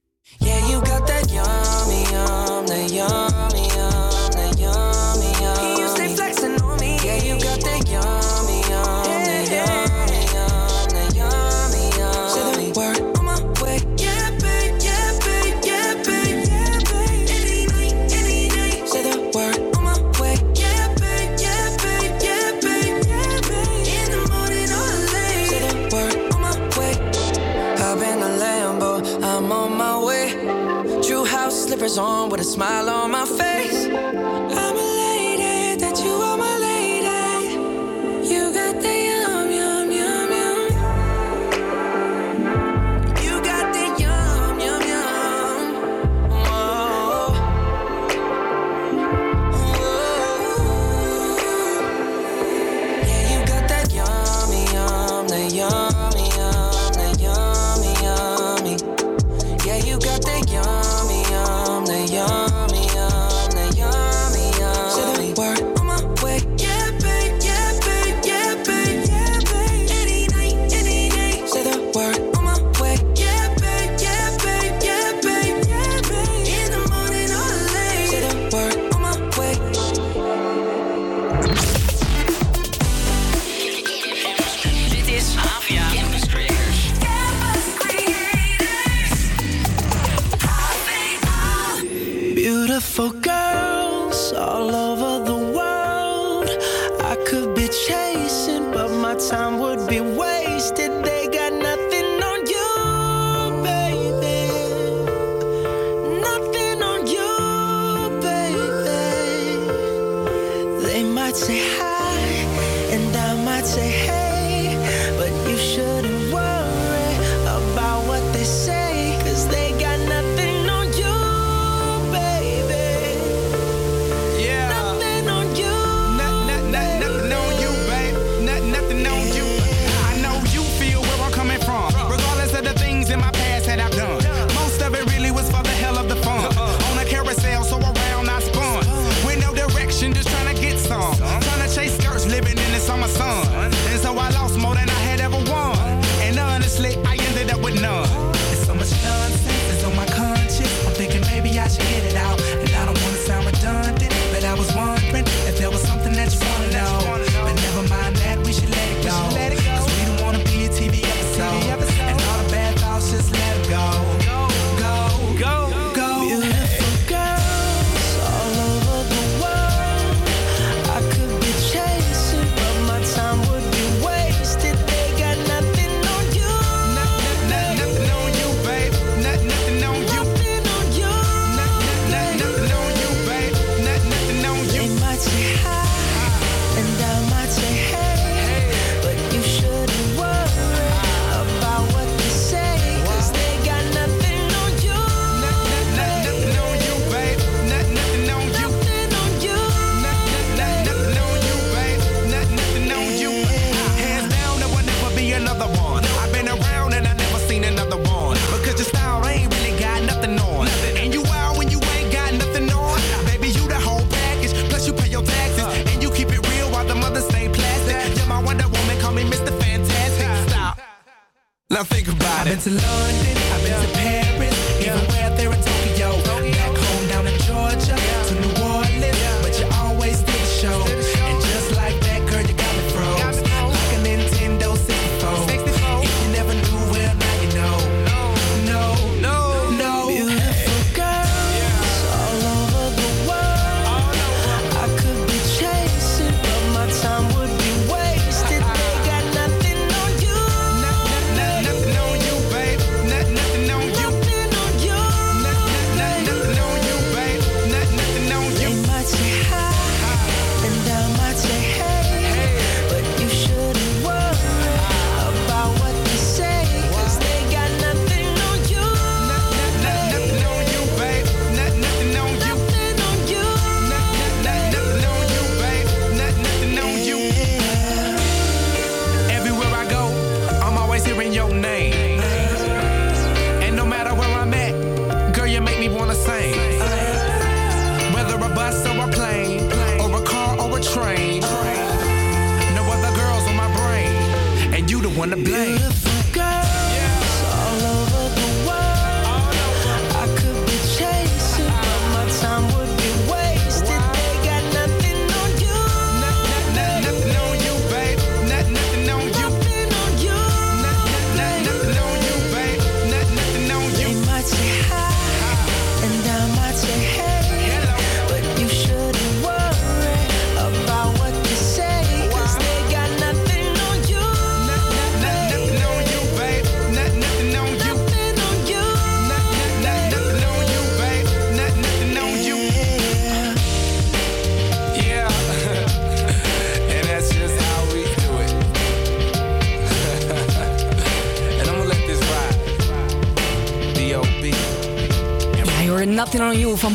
[31.98, 32.99] on with a smile on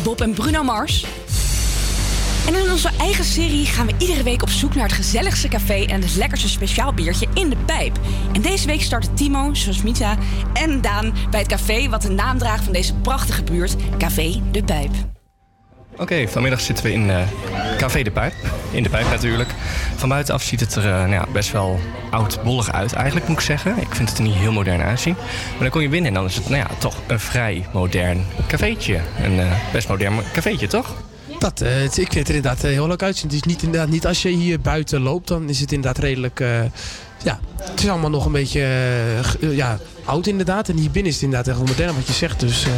[0.04, 1.06] Bob en Bruno Mars.
[2.48, 5.86] En in onze eigen serie gaan we iedere week op zoek naar het gezelligste café
[5.86, 8.00] en het lekkerste speciaal biertje in de pijp.
[8.34, 10.18] En deze week starten Timo, Sosmita
[10.54, 14.64] en Daan bij het café wat de naam draagt van deze prachtige buurt, Café de
[14.64, 14.92] Pijp.
[15.98, 17.28] Oké, vanmiddag zitten we in eh,
[17.78, 18.34] Café de Pijp.
[18.72, 19.50] In de Pijp natuurlijk.
[19.96, 21.80] Van buitenaf ziet het er eh, nou ja, best wel
[22.12, 23.78] oud-bollig uit, eigenlijk moet ik zeggen.
[23.78, 25.14] Ik vind het er niet heel modern uitzien.
[25.52, 28.26] Maar dan kom je binnen en dan is het nou ja, toch een vrij modern
[28.48, 29.00] cafeetje.
[29.24, 30.94] Een eh, best modern cafeetje, toch?
[31.40, 33.30] Dat, eh, ik vind het er inderdaad heel leuk uitzien.
[33.30, 36.40] Het is niet, inderdaad, niet als je hier buiten loopt, dan is het inderdaad redelijk...
[37.24, 38.68] ja, het is allemaal nog een beetje
[39.40, 40.70] ja, oud inderdaad.
[40.70, 42.40] En hier binnen is het inderdaad echt wel modern wat je zegt.
[42.40, 42.72] Dus eh,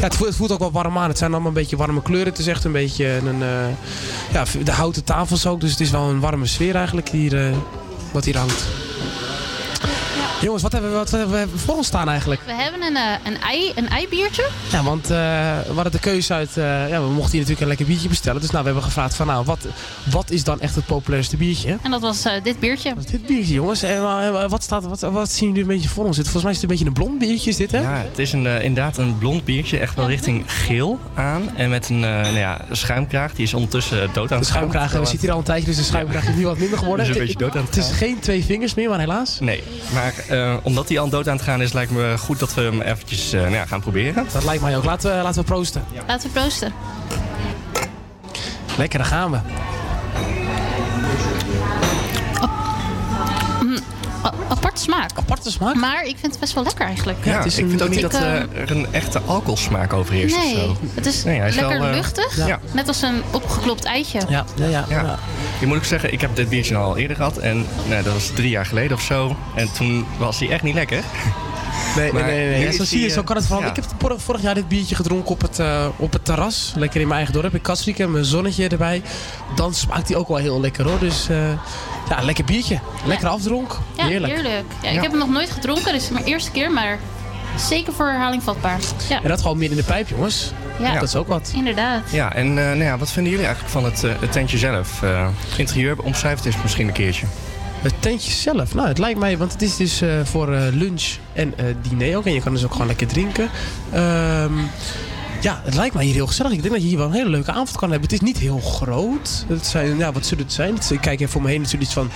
[0.00, 1.08] ja, het voelt, ook wel warm aan.
[1.08, 2.28] Het zijn allemaal een beetje warme kleuren.
[2.28, 3.42] Het is echt een beetje een...
[3.42, 3.66] eh,
[4.32, 5.60] ja, de houten tafels ook.
[5.60, 7.56] Dus het is wel een warme sfeer eigenlijk hier, eh,
[8.12, 8.64] wat hier hangt.
[10.42, 12.40] Jongens, wat hebben, we, wat hebben we voor ons staan eigenlijk?
[12.46, 14.48] We hebben een, eh, een, ei, een eibiertje.
[14.70, 15.08] Ja, want eh,
[15.66, 16.56] we hadden de keuze uit...
[16.56, 18.40] eh, ja, we mochten hier natuurlijk een lekker biertje bestellen.
[18.40, 19.66] Dus nou, we hebben gevraagd van nou, wat,
[20.10, 21.78] wat is dan echt het populairste biertje?
[21.82, 22.94] En dat was eh, dit biertje.
[23.10, 23.82] Dit biertje, jongens.
[23.82, 24.02] En,
[24.48, 26.32] wat, staat, wat, wat zien jullie een beetje voor ons zitten?
[26.32, 27.80] Volgens mij is het een beetje een blond biertje, is dit hè?
[27.80, 31.56] Ja, het is een, eh, inderdaad een blond biertje, echt wel richting geel aan.
[31.56, 34.44] En met een eh, nou ja, schuimkraag, die is ondertussen dood aan De het gaan.
[34.44, 37.06] schuimkraag, we zitten hier al een tijdje, dus de schuimkraag is nu wat minder geworden.
[37.06, 39.40] Dus een beetje dood aan het Het is geen twee vingers meer, maar helaas.
[39.40, 39.62] Nee,
[39.92, 42.60] maar eh, omdat hij al dood aan het gaan is, lijkt me goed dat we
[42.60, 44.26] hem eventjes eh, nou ja, gaan proberen.
[44.32, 44.84] Dat lijkt mij ook.
[44.84, 45.84] Laten we, laten we proosten.
[46.06, 46.72] Laten we proosten.
[48.76, 49.38] Lekker, daar gaan we.
[54.48, 55.10] Aparte smaak.
[55.14, 55.74] Aparte smaak?
[55.74, 57.18] Maar ik vind het best wel lekker eigenlijk.
[57.24, 60.54] Ja, ik vind ook niet dat Ik, eh, er een echte alcoholsmaak overheerst of Nee,
[60.54, 60.76] zo.
[60.94, 62.46] het is Nee, is lekker wel, eh, luchtig.
[62.46, 62.60] ja.
[62.72, 64.20] Net als een opgeklopt eitje.
[64.28, 64.84] Ja, ja, ja.
[64.88, 65.18] Ja.
[65.60, 67.36] Ik moet ook zeggen, ik heb dit biertje al eerder gehad.
[67.36, 69.36] En nou, dat was drie jaar geleden of zo.
[69.56, 71.02] En toen was hij echt niet lekker.
[71.96, 72.66] Nee, Maar nee, nee.
[72.66, 73.64] is zo zie je, zo eh, kan het vooral.
[73.64, 73.70] ja.
[73.70, 76.72] Ik heb vorig, jaar dit biertje gedronken op het, eh, op het terras.
[76.76, 78.10] Lekker in mijn eigen dorp, in Kastriken.
[78.10, 79.02] Mijn zonnetje erbij.
[79.54, 80.98] Dan smaakt hij ook wel heel lekker hoor.
[80.98, 81.36] Dus eh,
[82.08, 82.78] ja, lekker biertje.
[83.04, 83.78] Lekker afdronk.
[83.96, 84.32] Ja, heerlijk.
[84.32, 84.64] heerlijk.
[84.82, 85.00] Ja, ik Ja.
[85.00, 86.98] heb hem nog nooit gedronken, dus het is mijn eerste keer, maar
[87.56, 88.78] zeker voor herhaling vatbaar.
[89.08, 90.52] Ja, En dat gewoon meer in de pijp, jongens.
[90.78, 90.92] Ja.
[90.94, 91.50] Dat is ook wat.
[91.54, 92.02] inderdaad.
[92.10, 95.02] Ja, en eh, nou ja, wat vinden jullie eigenlijk van het, eh, het tentje zelf?
[95.02, 97.26] Eh, interieur, omschrijf het eens misschien een keertje.
[97.82, 101.02] Het tentje zelf, nou het lijkt mij, want het is dus eh, voor eh, lunch
[101.32, 102.26] en eh, diner ook.
[102.26, 103.48] En je kan dus ook gewoon lekker drinken.
[103.92, 104.52] Ehm,
[105.40, 106.52] ja, het lijkt mij hier heel gezellig.
[106.52, 108.10] Ik denk dat je hier wel een hele leuke avond kan hebben.
[108.10, 109.44] Het is niet heel groot.
[109.48, 110.74] Het zijn, ja, wat zullen het zijn?
[110.74, 112.10] Het- Ik kijk even voor me heen, het zullen iets van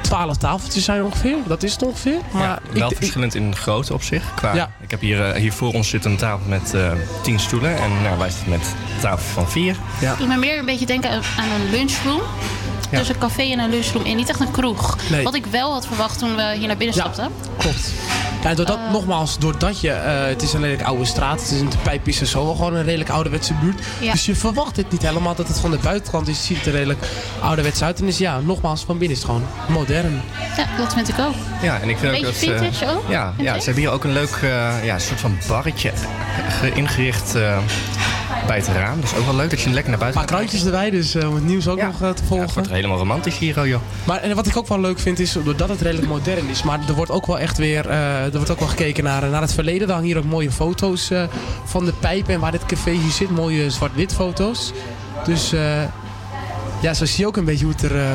[0.00, 1.36] 12 tafeltjes zijn ongeveer.
[1.46, 2.18] Dat is het ongeveer.
[2.32, 4.34] Maar ja, ik- wel ik- verschillend in grootte op zich.
[4.34, 4.70] Qua, Ja.
[4.80, 7.76] Ik heb hier, hier voor ons zit een tafel met eh 10 stoelen.
[7.76, 9.76] En nou, wij zitten met een tafel van 4.
[10.00, 10.14] Ja.
[10.14, 12.20] Doet me meer een beetje denken aan aan een lunchroom.
[12.90, 12.98] Ja.
[12.98, 14.96] Dus een café en een lunchroom en niet echt een kroeg.
[15.10, 15.24] Nee.
[15.24, 17.02] Wat ik wel had verwacht toen we hier naar binnen Ja.
[17.02, 17.30] stapten.
[17.58, 17.90] Klopt.
[18.42, 21.60] Ja, en doordat, nogmaals, doordat je, eh, het is een redelijk oude straat, het is
[21.60, 23.80] een de pijp is er zo wel gewoon een redelijk ouderwetse buurt.
[24.00, 24.12] Ja.
[24.12, 27.06] Dus je verwacht het niet helemaal dat het van de buitenkant is, ziet er redelijk
[27.40, 28.00] ouderwets uit.
[28.00, 30.22] En is ja, nogmaals, van binnen is het gewoon modern.
[30.56, 31.34] Ja, dat vind ik ook.
[31.62, 32.30] Ja, en ik vind ook dat...
[32.32, 35.38] Eh, vintage ook, Ja, ja ze hebben hier ook een leuk eh, ja, soort van
[35.48, 35.92] barretje
[36.48, 37.58] ge- ingericht eh,
[38.46, 39.00] bij het raam.
[39.00, 41.28] Dus ook wel leuk dat je lekker naar buiten Een paar krantjes erbij, dus eh,
[41.28, 42.46] om het nieuws ook nog eh, te volgen.
[42.46, 43.80] Het wordt helemaal romantisch hier, oh, joh.
[44.04, 46.78] Maar en wat ik ook wel leuk vind is, doordat het redelijk modern is, maar
[46.88, 49.52] er wordt ook wel echt weer, eh, er wordt ook wel gekeken naar, naar het
[49.52, 49.86] verleden.
[49.88, 51.22] Er hangen hier ook mooie foto's eh,
[51.64, 54.72] van de pijp en waar dit café hier zit, mooie zwart-wit foto's.
[55.24, 55.82] Dus eh,
[56.80, 58.06] ja, zo zie je ook een beetje hoe het er, eh,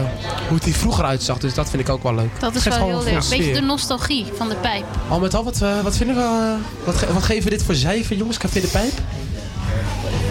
[0.48, 1.38] hoe het hier vroeger uitzag.
[1.38, 2.40] Dus dat vind ik ook wel leuk.
[2.40, 3.24] Dat is wel gewoon heel leuk.
[3.24, 4.84] veel Beetje de nostalgie van de pijp.
[5.08, 8.16] Al met al, wat, wat vinden we, wat, ge- wat geven we dit voor cijfer
[8.16, 8.94] jongens, Café de Pijp?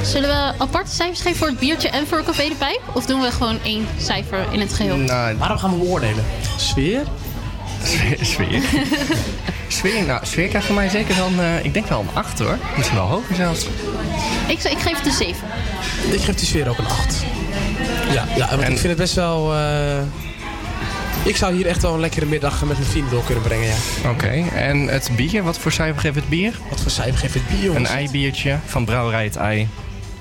[0.02, 2.80] Zullen we aparte cijfers geven voor het biertje en voor Café de Pijp?
[2.92, 4.96] Of doen we gewoon één cijfer in het geheel?
[4.96, 6.24] Nou, Waarom gaan we beoordelen?
[6.56, 7.02] Sfeer?
[7.84, 8.18] Sfeer?
[8.24, 8.62] Sfeer,
[9.68, 12.58] sfeer, nou, sfeer krijgt voor mij zeker een, eh, ik denk wel een 8 hoor.
[12.76, 13.66] Misschien wel hoger zelfs.
[14.46, 15.34] Ik, ik geef het een 7.
[16.12, 17.24] Ik geef die sfeer ook een 8.
[18.12, 19.54] Ja, ja want ik vind het best wel...
[19.54, 19.98] eh,
[21.22, 24.10] ik zou hier echt wel een lekkere middag met mijn vrienden door kunnen brengen, ja.
[24.10, 26.52] Oké, en het bier, wat voor cijfer geeft het bier?
[26.70, 27.88] Wat voor cijfer geeft het bier, jongens?
[27.88, 29.68] Een eibiertje van Brouwerij het Ei.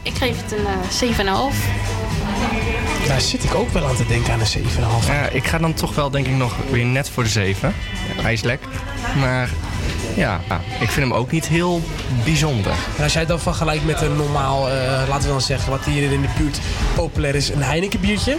[0.02, 3.08] Ik geef het een eh 7,5.
[3.08, 5.08] Daar zit ik ook wel aan te denken aan een 7,5.
[5.08, 7.74] Ja, ik ga dan toch wel denk ik nog weer net voor de 7.
[8.16, 8.70] Hij is lekker.
[9.20, 9.50] Maar
[10.16, 10.42] ja,
[10.80, 11.82] ik vind hem ook niet heel
[12.24, 12.74] bijzonder.
[12.98, 14.76] En als jij het dan vergelijkt met een normaal, eh,
[15.08, 16.60] laten we dan zeggen, wat hier in de buurt
[16.96, 18.38] populair is, een Heineken biertje.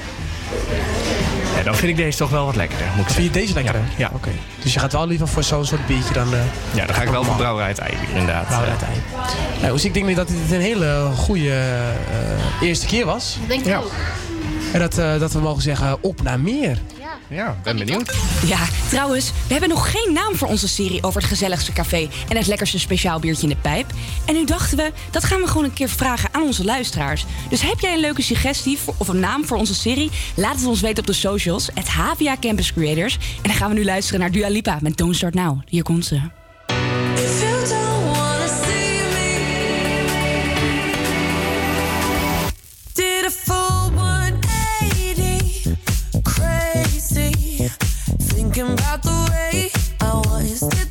[1.60, 3.82] Ja, dan vind ik deze toch wel wat lekkerder, moet ik Vind je deze lekkerder?
[3.96, 4.10] Ja.
[4.14, 4.30] Oké.
[4.62, 6.34] Dus je gaat wel liever voor zo'n soort biertje dan...
[6.34, 6.40] eh
[6.72, 8.46] Ja, dan ga ik wel voor Brouwerij het Ei inderdaad.
[8.46, 8.96] Brouwerij het Ei.
[9.60, 13.38] Nou, dus ik denk dat dit een hele goede eh, eerste keer was.
[13.48, 13.90] Denk ik ook.
[14.72, 16.78] En dat, eh, dat we mogen zeggen, op naar meer.
[17.30, 18.14] Ja, ben benieuwd.
[18.46, 18.58] Ja,
[18.88, 22.46] trouwens, we hebben nog geen naam voor onze serie over het gezelligste café en het
[22.46, 23.90] lekkerste speciaal biertje in de pijp.
[24.26, 27.24] En nu dachten we, dat gaan we gewoon een keer vragen aan onze luisteraars.
[27.48, 30.10] Dus heb jij een leuke suggestie voor, of een naam voor onze serie?
[30.34, 33.14] Laat het ons weten op de socials, het HVA Campus Creators.
[33.14, 35.60] En dan gaan we nu luisteren naar Dua Lipa met Don't Start Now.
[35.68, 37.49] Hier komt ze.
[50.40, 50.89] I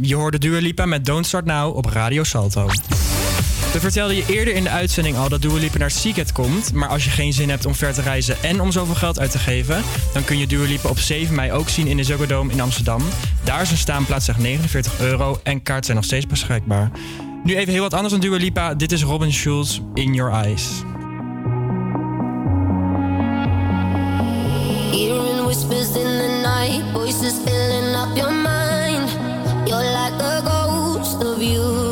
[0.00, 2.66] Je hoorde Dua Lipa met Don't Start Now op Radio Salto.
[3.72, 6.72] We vertelden je eerder in de uitzending al dat Dua Lipa naar Seagate komt.
[6.72, 9.30] Maar als je geen zin hebt om ver te reizen en om zoveel geld uit
[9.30, 9.82] te geven...
[10.12, 12.60] dan kun je Dua Lipa op 7 mei ook zien in de Ziggo Dome in
[12.60, 13.02] Amsterdam.
[13.44, 16.90] Daar is een staanplaats echt 49 euro en kaarten zijn nog steeds beschikbaar.
[17.44, 18.74] Nu even heel wat anders dan Dua Lipa.
[18.74, 20.64] Dit is Robin Schulz, In Your Eyes.
[24.90, 28.75] Hearing whispers in the night, voices filling up your mind.
[31.36, 31.85] Of you.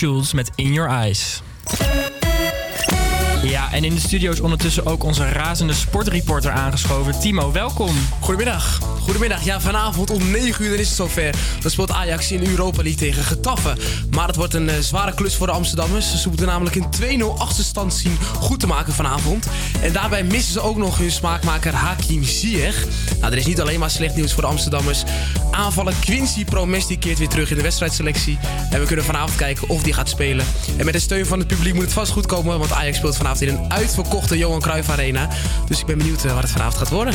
[0.00, 1.42] Met In Your Eyes.
[3.42, 7.20] Ja, en in de studio is ondertussen ook onze razende sportreporter aangeschoven.
[7.20, 7.96] Timo, welkom.
[8.20, 8.89] Goedemiddag.
[9.10, 9.44] Goedemiddag.
[9.44, 11.34] Ja, vanavond om 9 uur is het zover.
[11.60, 13.76] Dan speelt Ajax in Europa League tegen Getafe.
[14.10, 16.22] Maar het wordt een eh, zware klus voor de Amsterdammers.
[16.22, 19.46] Ze moeten namelijk een 2-0 achterstand zien goed te maken vanavond.
[19.80, 22.86] En daarbij missen ze ook nog hun smaakmaker Hakim Ziyech.
[23.20, 25.02] Nou, er is niet alleen maar slecht nieuws voor de Amsterdammers.
[25.50, 28.38] Aanvaller Quincy Promesti keert weer terug in de wedstrijdselectie.
[28.70, 30.46] En we kunnen vanavond kijken of die gaat spelen.
[30.76, 32.58] En met de steun van het publiek moet het vast goed komen.
[32.58, 35.28] Want Ajax speelt vanavond in een uitverkochte Johan Cruijff Arena.
[35.66, 37.14] Dus ik ben benieuwd eh, wat het vanavond gaat worden.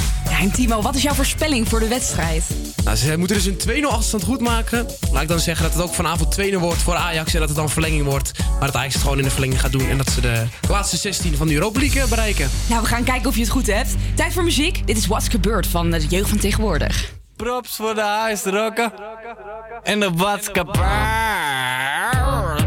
[0.54, 2.44] Timo, wat is jouw voorspelling voor de wedstrijd?
[2.84, 4.88] Nou, ze moeten dus een 2-0 achterstand goed maken.
[5.12, 7.34] Laat ik dan zeggen dat het ook vanavond 2-0 wordt voor Ajax.
[7.34, 8.32] En dat het dan verlenging wordt.
[8.60, 9.90] Maar dat Ajax het gewoon in de verlenging gaat doen.
[9.90, 12.50] En dat ze de laatste 16 van de Europa League eh, bereiken.
[12.68, 13.96] Nou, we gaan kijken of je het goed hebt.
[14.16, 14.88] Tijd voor muziek.
[14.88, 17.14] Dit is What's Gebeurd van de jeugd van tegenwoordig.
[17.36, 18.94] Props voor de huisrokken.
[19.84, 20.64] En de watska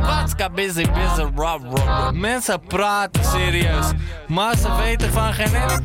[0.01, 2.13] Watska busy busy rob rob.
[2.13, 3.87] Mensen praten serieus.
[4.29, 5.83] Maar ze weten van geen ene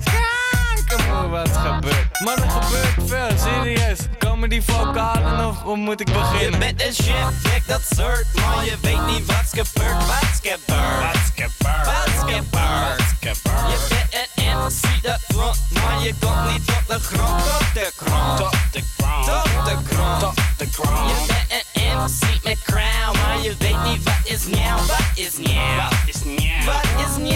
[1.29, 2.19] wat gebeurt.
[2.19, 3.99] Maar er gebeurt veel, serieus.
[4.17, 6.51] Komen die vocalen of hoe moet ik beginnen?
[6.51, 10.05] Je bent een kijk dat soort, maar je weet niet wat's gebeurd.
[10.05, 10.99] Wat's gebeurd.
[10.99, 11.85] Wat's gebeurd.
[11.85, 13.71] Wat's gebeurd.
[13.71, 17.43] Je bent een MC, dat front, maar maar je komt niet tot de grond.
[17.43, 18.37] Tot de grond.
[18.37, 19.25] Tot de grond.
[19.25, 20.19] Tot de grond.
[20.19, 21.09] Tot de grond.
[21.09, 24.75] Je bent een MC met crown, maar je weet niet wat is nieuw.
[24.87, 25.75] Wat is nieuw?
[25.75, 26.65] Wat is nieuw?
[26.65, 27.33] Wat is nieuw?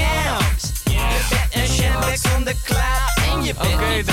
[0.84, 4.10] Je bent een zonder klaar en je bent niet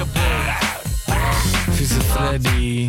[0.00, 0.10] op
[1.80, 2.88] Vieze Freddy.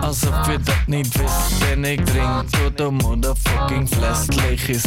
[0.00, 4.82] Alsof je dat niet wist En ik drink tot de motherfucking fles leeg is.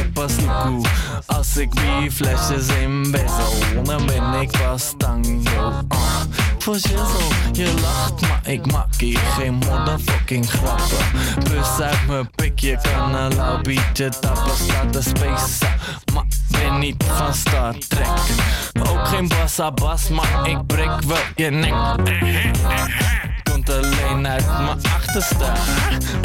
[0.00, 0.32] En pas
[0.62, 0.84] cool
[1.26, 3.82] Als ik die flesjes in bezel.
[3.84, 6.20] Dan ben ik pas tango uh.
[6.58, 11.04] Voor shizzle, je lacht maar ik maak hier geen motherfucking grappen.
[11.50, 13.60] Bus uit mijn pik, je kan een lauw
[14.20, 14.56] tappen.
[14.56, 15.66] Staat de space
[16.14, 18.08] maar ben niet van Star Trek.
[18.88, 21.74] Ook geen bassa bas, maar ik breek wel je nek
[23.42, 25.52] Komt alleen uit mijn achterste.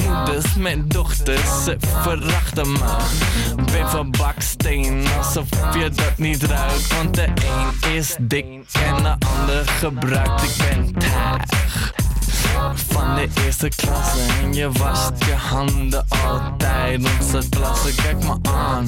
[0.08, 2.96] Moeders met dochters, ze verachten me.
[3.72, 6.96] Ben van baksteen, alsof je dat niet ruikt.
[6.96, 10.44] Want de een is dik en de ander gebruikt.
[10.44, 11.94] Ik ben tuig
[12.74, 17.02] van de eerste klasse En je wast je handen altijd.
[17.20, 18.88] Onze klasse, kijk me aan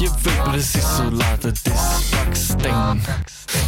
[0.00, 2.08] Je weet precies hoe laat het is.
[2.10, 3.02] Baksteen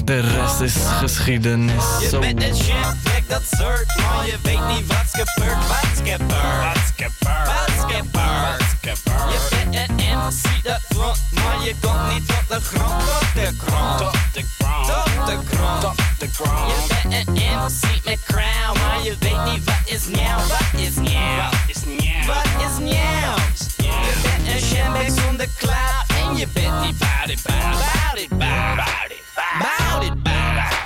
[0.04, 1.84] De rest is geschiedenis.
[2.00, 2.20] Je Zo.
[2.20, 4.26] bent een shitback, dat soort man.
[4.26, 6.30] Je weet niet wat's gebeurd, wat's gebeurd
[6.62, 11.62] Wat's gebeurd, wat's gebeurd Je bent een MC, dat front man.
[11.64, 13.98] Je komt niet tot de grond, tot de grond.
[13.98, 18.78] Tot de grond, tot de grond Tot de grond Je bent een MC met crown
[18.78, 22.78] Maar je weet niet wat is nieuw, wat is nieuw Wat is nieuw, wat is
[22.78, 23.34] nieuw
[23.76, 26.04] Je bent een shitback zonder cloud.
[26.06, 30.81] En je bent niet bout it, bout it, bout it, bout it, bout it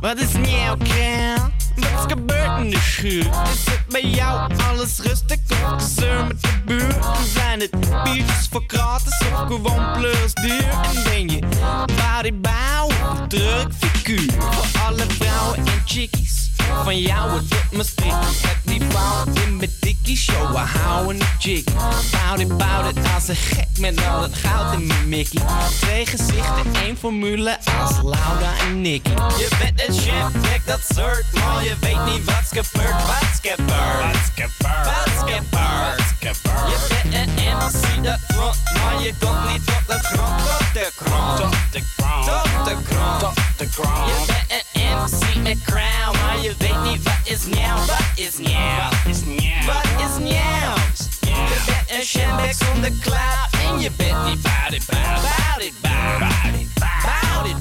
[0.00, 1.50] wat is nieuw, Kel?
[1.76, 3.26] Wat is gebeurd in de schuur?
[3.52, 7.04] Is het bij jou alles rustig of gezeur met de buurt?
[7.34, 10.68] Zijn het biertjes voor gratis of gewoon plus duur?
[10.68, 11.38] En ben je
[11.86, 14.32] bodybouw of een druk figuur?
[14.38, 16.45] Voor alle vrouwen en chickies
[16.84, 21.26] van jou het doet me sticky Het niveau in mijn dikkie show, we houden een
[21.38, 21.72] jiggy
[22.10, 25.42] Bout it, bout it, als een gek met al het goud in mijn mickey
[25.80, 29.10] Twee gezichten, één formule als Laura en Nicky.
[29.10, 33.66] Je bent een shitback, dat soort man Je weet niet wat's gebeurd, wat's gebeurd?
[33.72, 36.70] Wat's gebeurd, wat's gebeurd?
[36.70, 40.90] Je bent een MC, dat front man Je komt niet tot de grond, tot de
[40.96, 41.36] grond.
[41.36, 44.08] Tot de grond, tot de grond, tot de grond.
[44.08, 48.38] Je bent een MC met crown Maar je weet niet wat is nieuw, wat is
[48.38, 48.58] nieuw
[48.90, 50.74] Wat is nieuw, wat is nieuw
[51.20, 53.48] Je bent een shambek zonder cloud.
[53.68, 57.56] En je bent niet bout it, bout it, bout it, bout it, bout it,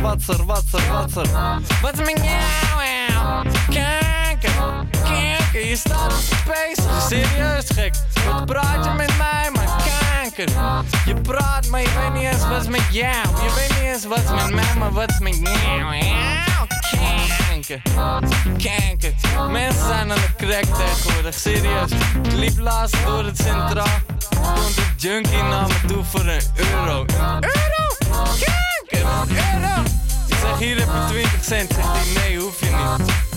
[0.00, 1.30] Wat er, wat er, wat er,
[1.82, 3.48] wat is met jou?
[3.70, 7.06] Kijken, kijken, je staat op space.
[7.08, 7.94] Serieus gek,
[8.26, 10.01] wat praat je met mij, man?
[10.36, 13.26] Je praat, maar je weet niet eens wat met jou.
[13.42, 15.94] Je weet niet eens wat met mij, maar wat met jou?
[17.48, 17.82] Kijken,
[18.56, 19.14] kijken,
[19.50, 21.90] mensen zijn aan de crack tegenwoordig, serieus.
[22.22, 23.98] Ik liep laatst door het centraal,
[24.30, 27.04] komt een junkie naar me toe voor een euro.
[27.06, 27.46] Euro?
[28.88, 29.04] Een
[29.60, 29.82] euro?
[30.28, 31.72] Ik zeg, hier heb je 20 cent.
[31.74, 33.31] Zegt hij, nee, hoef je niet.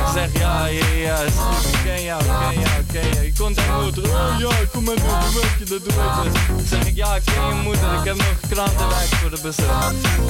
[0.00, 1.72] Dus zeg, ja, ja, ja, goed.
[1.72, 3.24] Ik ken jou, ik ken jou, ik ken jou.
[3.24, 4.04] Je komt aan moeder.
[4.04, 6.32] Oh ja, kom maar doen, doe weet je, dat doe ik.
[6.48, 7.92] Dan zeg ik, ja, ik ken je moeder.
[7.98, 9.64] Ik heb nog krantenwijk voor de bezit.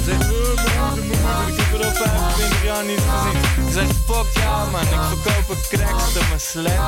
[0.05, 1.49] Zegt, oh, mijn moeder, mijn moeder.
[1.49, 3.73] Ik heb er al 25 jaar niet gezien.
[3.73, 4.81] Zeg, fuck jou, man.
[4.81, 6.79] Ik verkoop een cracks mijn slet.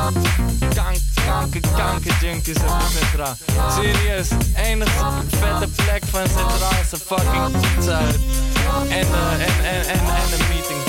[0.74, 0.96] Kank,
[1.26, 3.36] kanker, kanker junkies de centraal.
[3.70, 4.90] Serieus, enige
[5.28, 8.00] vette plek van centraal is een fucking pizza.
[8.88, 10.80] En, eh, en, en, en, en een meeting.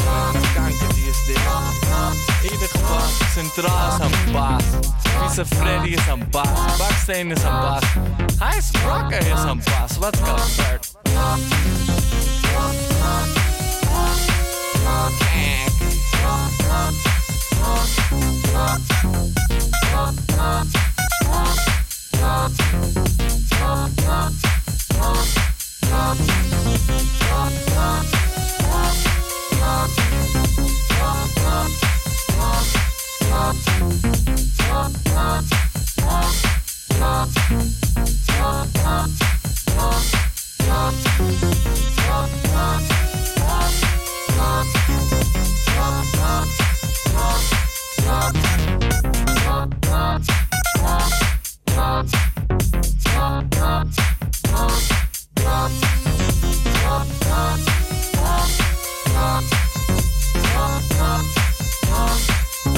[0.54, 2.52] Kanker, is dit?
[2.52, 4.64] Ieder gewas, centraal is een baas.
[4.98, 6.78] Vieze Freddy is een baas.
[6.78, 7.84] Baksteen is een baas.
[8.38, 9.98] Hij is rocker is een baas.
[9.98, 10.92] Wat kan Bert?
[30.06, 30.63] Thank you.
[33.34, 33.56] Rock,
[34.70, 35.46] rock, rock,
[61.00, 61.43] rock.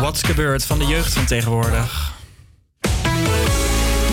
[0.00, 2.17] Wat gebeurt van de jeugd van tegenwoordig?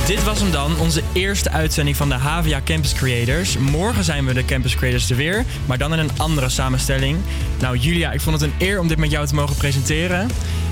[0.05, 3.57] Dit was hem dan, onze eerste uitzending van de Havia Campus Creators.
[3.57, 7.17] Morgen zijn we de Campus Creators er weer, maar dan in een andere samenstelling.
[7.59, 10.29] Nou Julia, ik vond het een eer om dit met jou te mogen presenteren.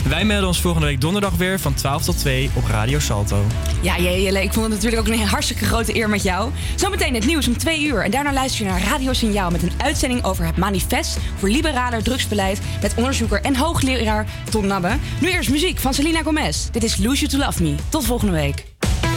[0.07, 3.45] Wij melden ons volgende week donderdag weer van 12 tot 2 op Radio Salto.
[3.81, 6.51] Ja, Jelle, ik vond het natuurlijk ook een hartstikke grote eer met jou.
[6.76, 8.03] Zometeen het nieuws om 2 uur.
[8.03, 12.03] En daarna luister je naar Radio Signaal met een uitzending over het manifest voor liberaler
[12.03, 14.97] drugsbeleid met onderzoeker en hoogleraar Tom Nabbe.
[15.22, 16.69] Nu eerst muziek van Selena Gomez.
[16.72, 17.76] Dit is Lose You to Love Me.
[17.89, 18.73] Tot volgende week.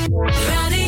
[0.09, 0.86] Running.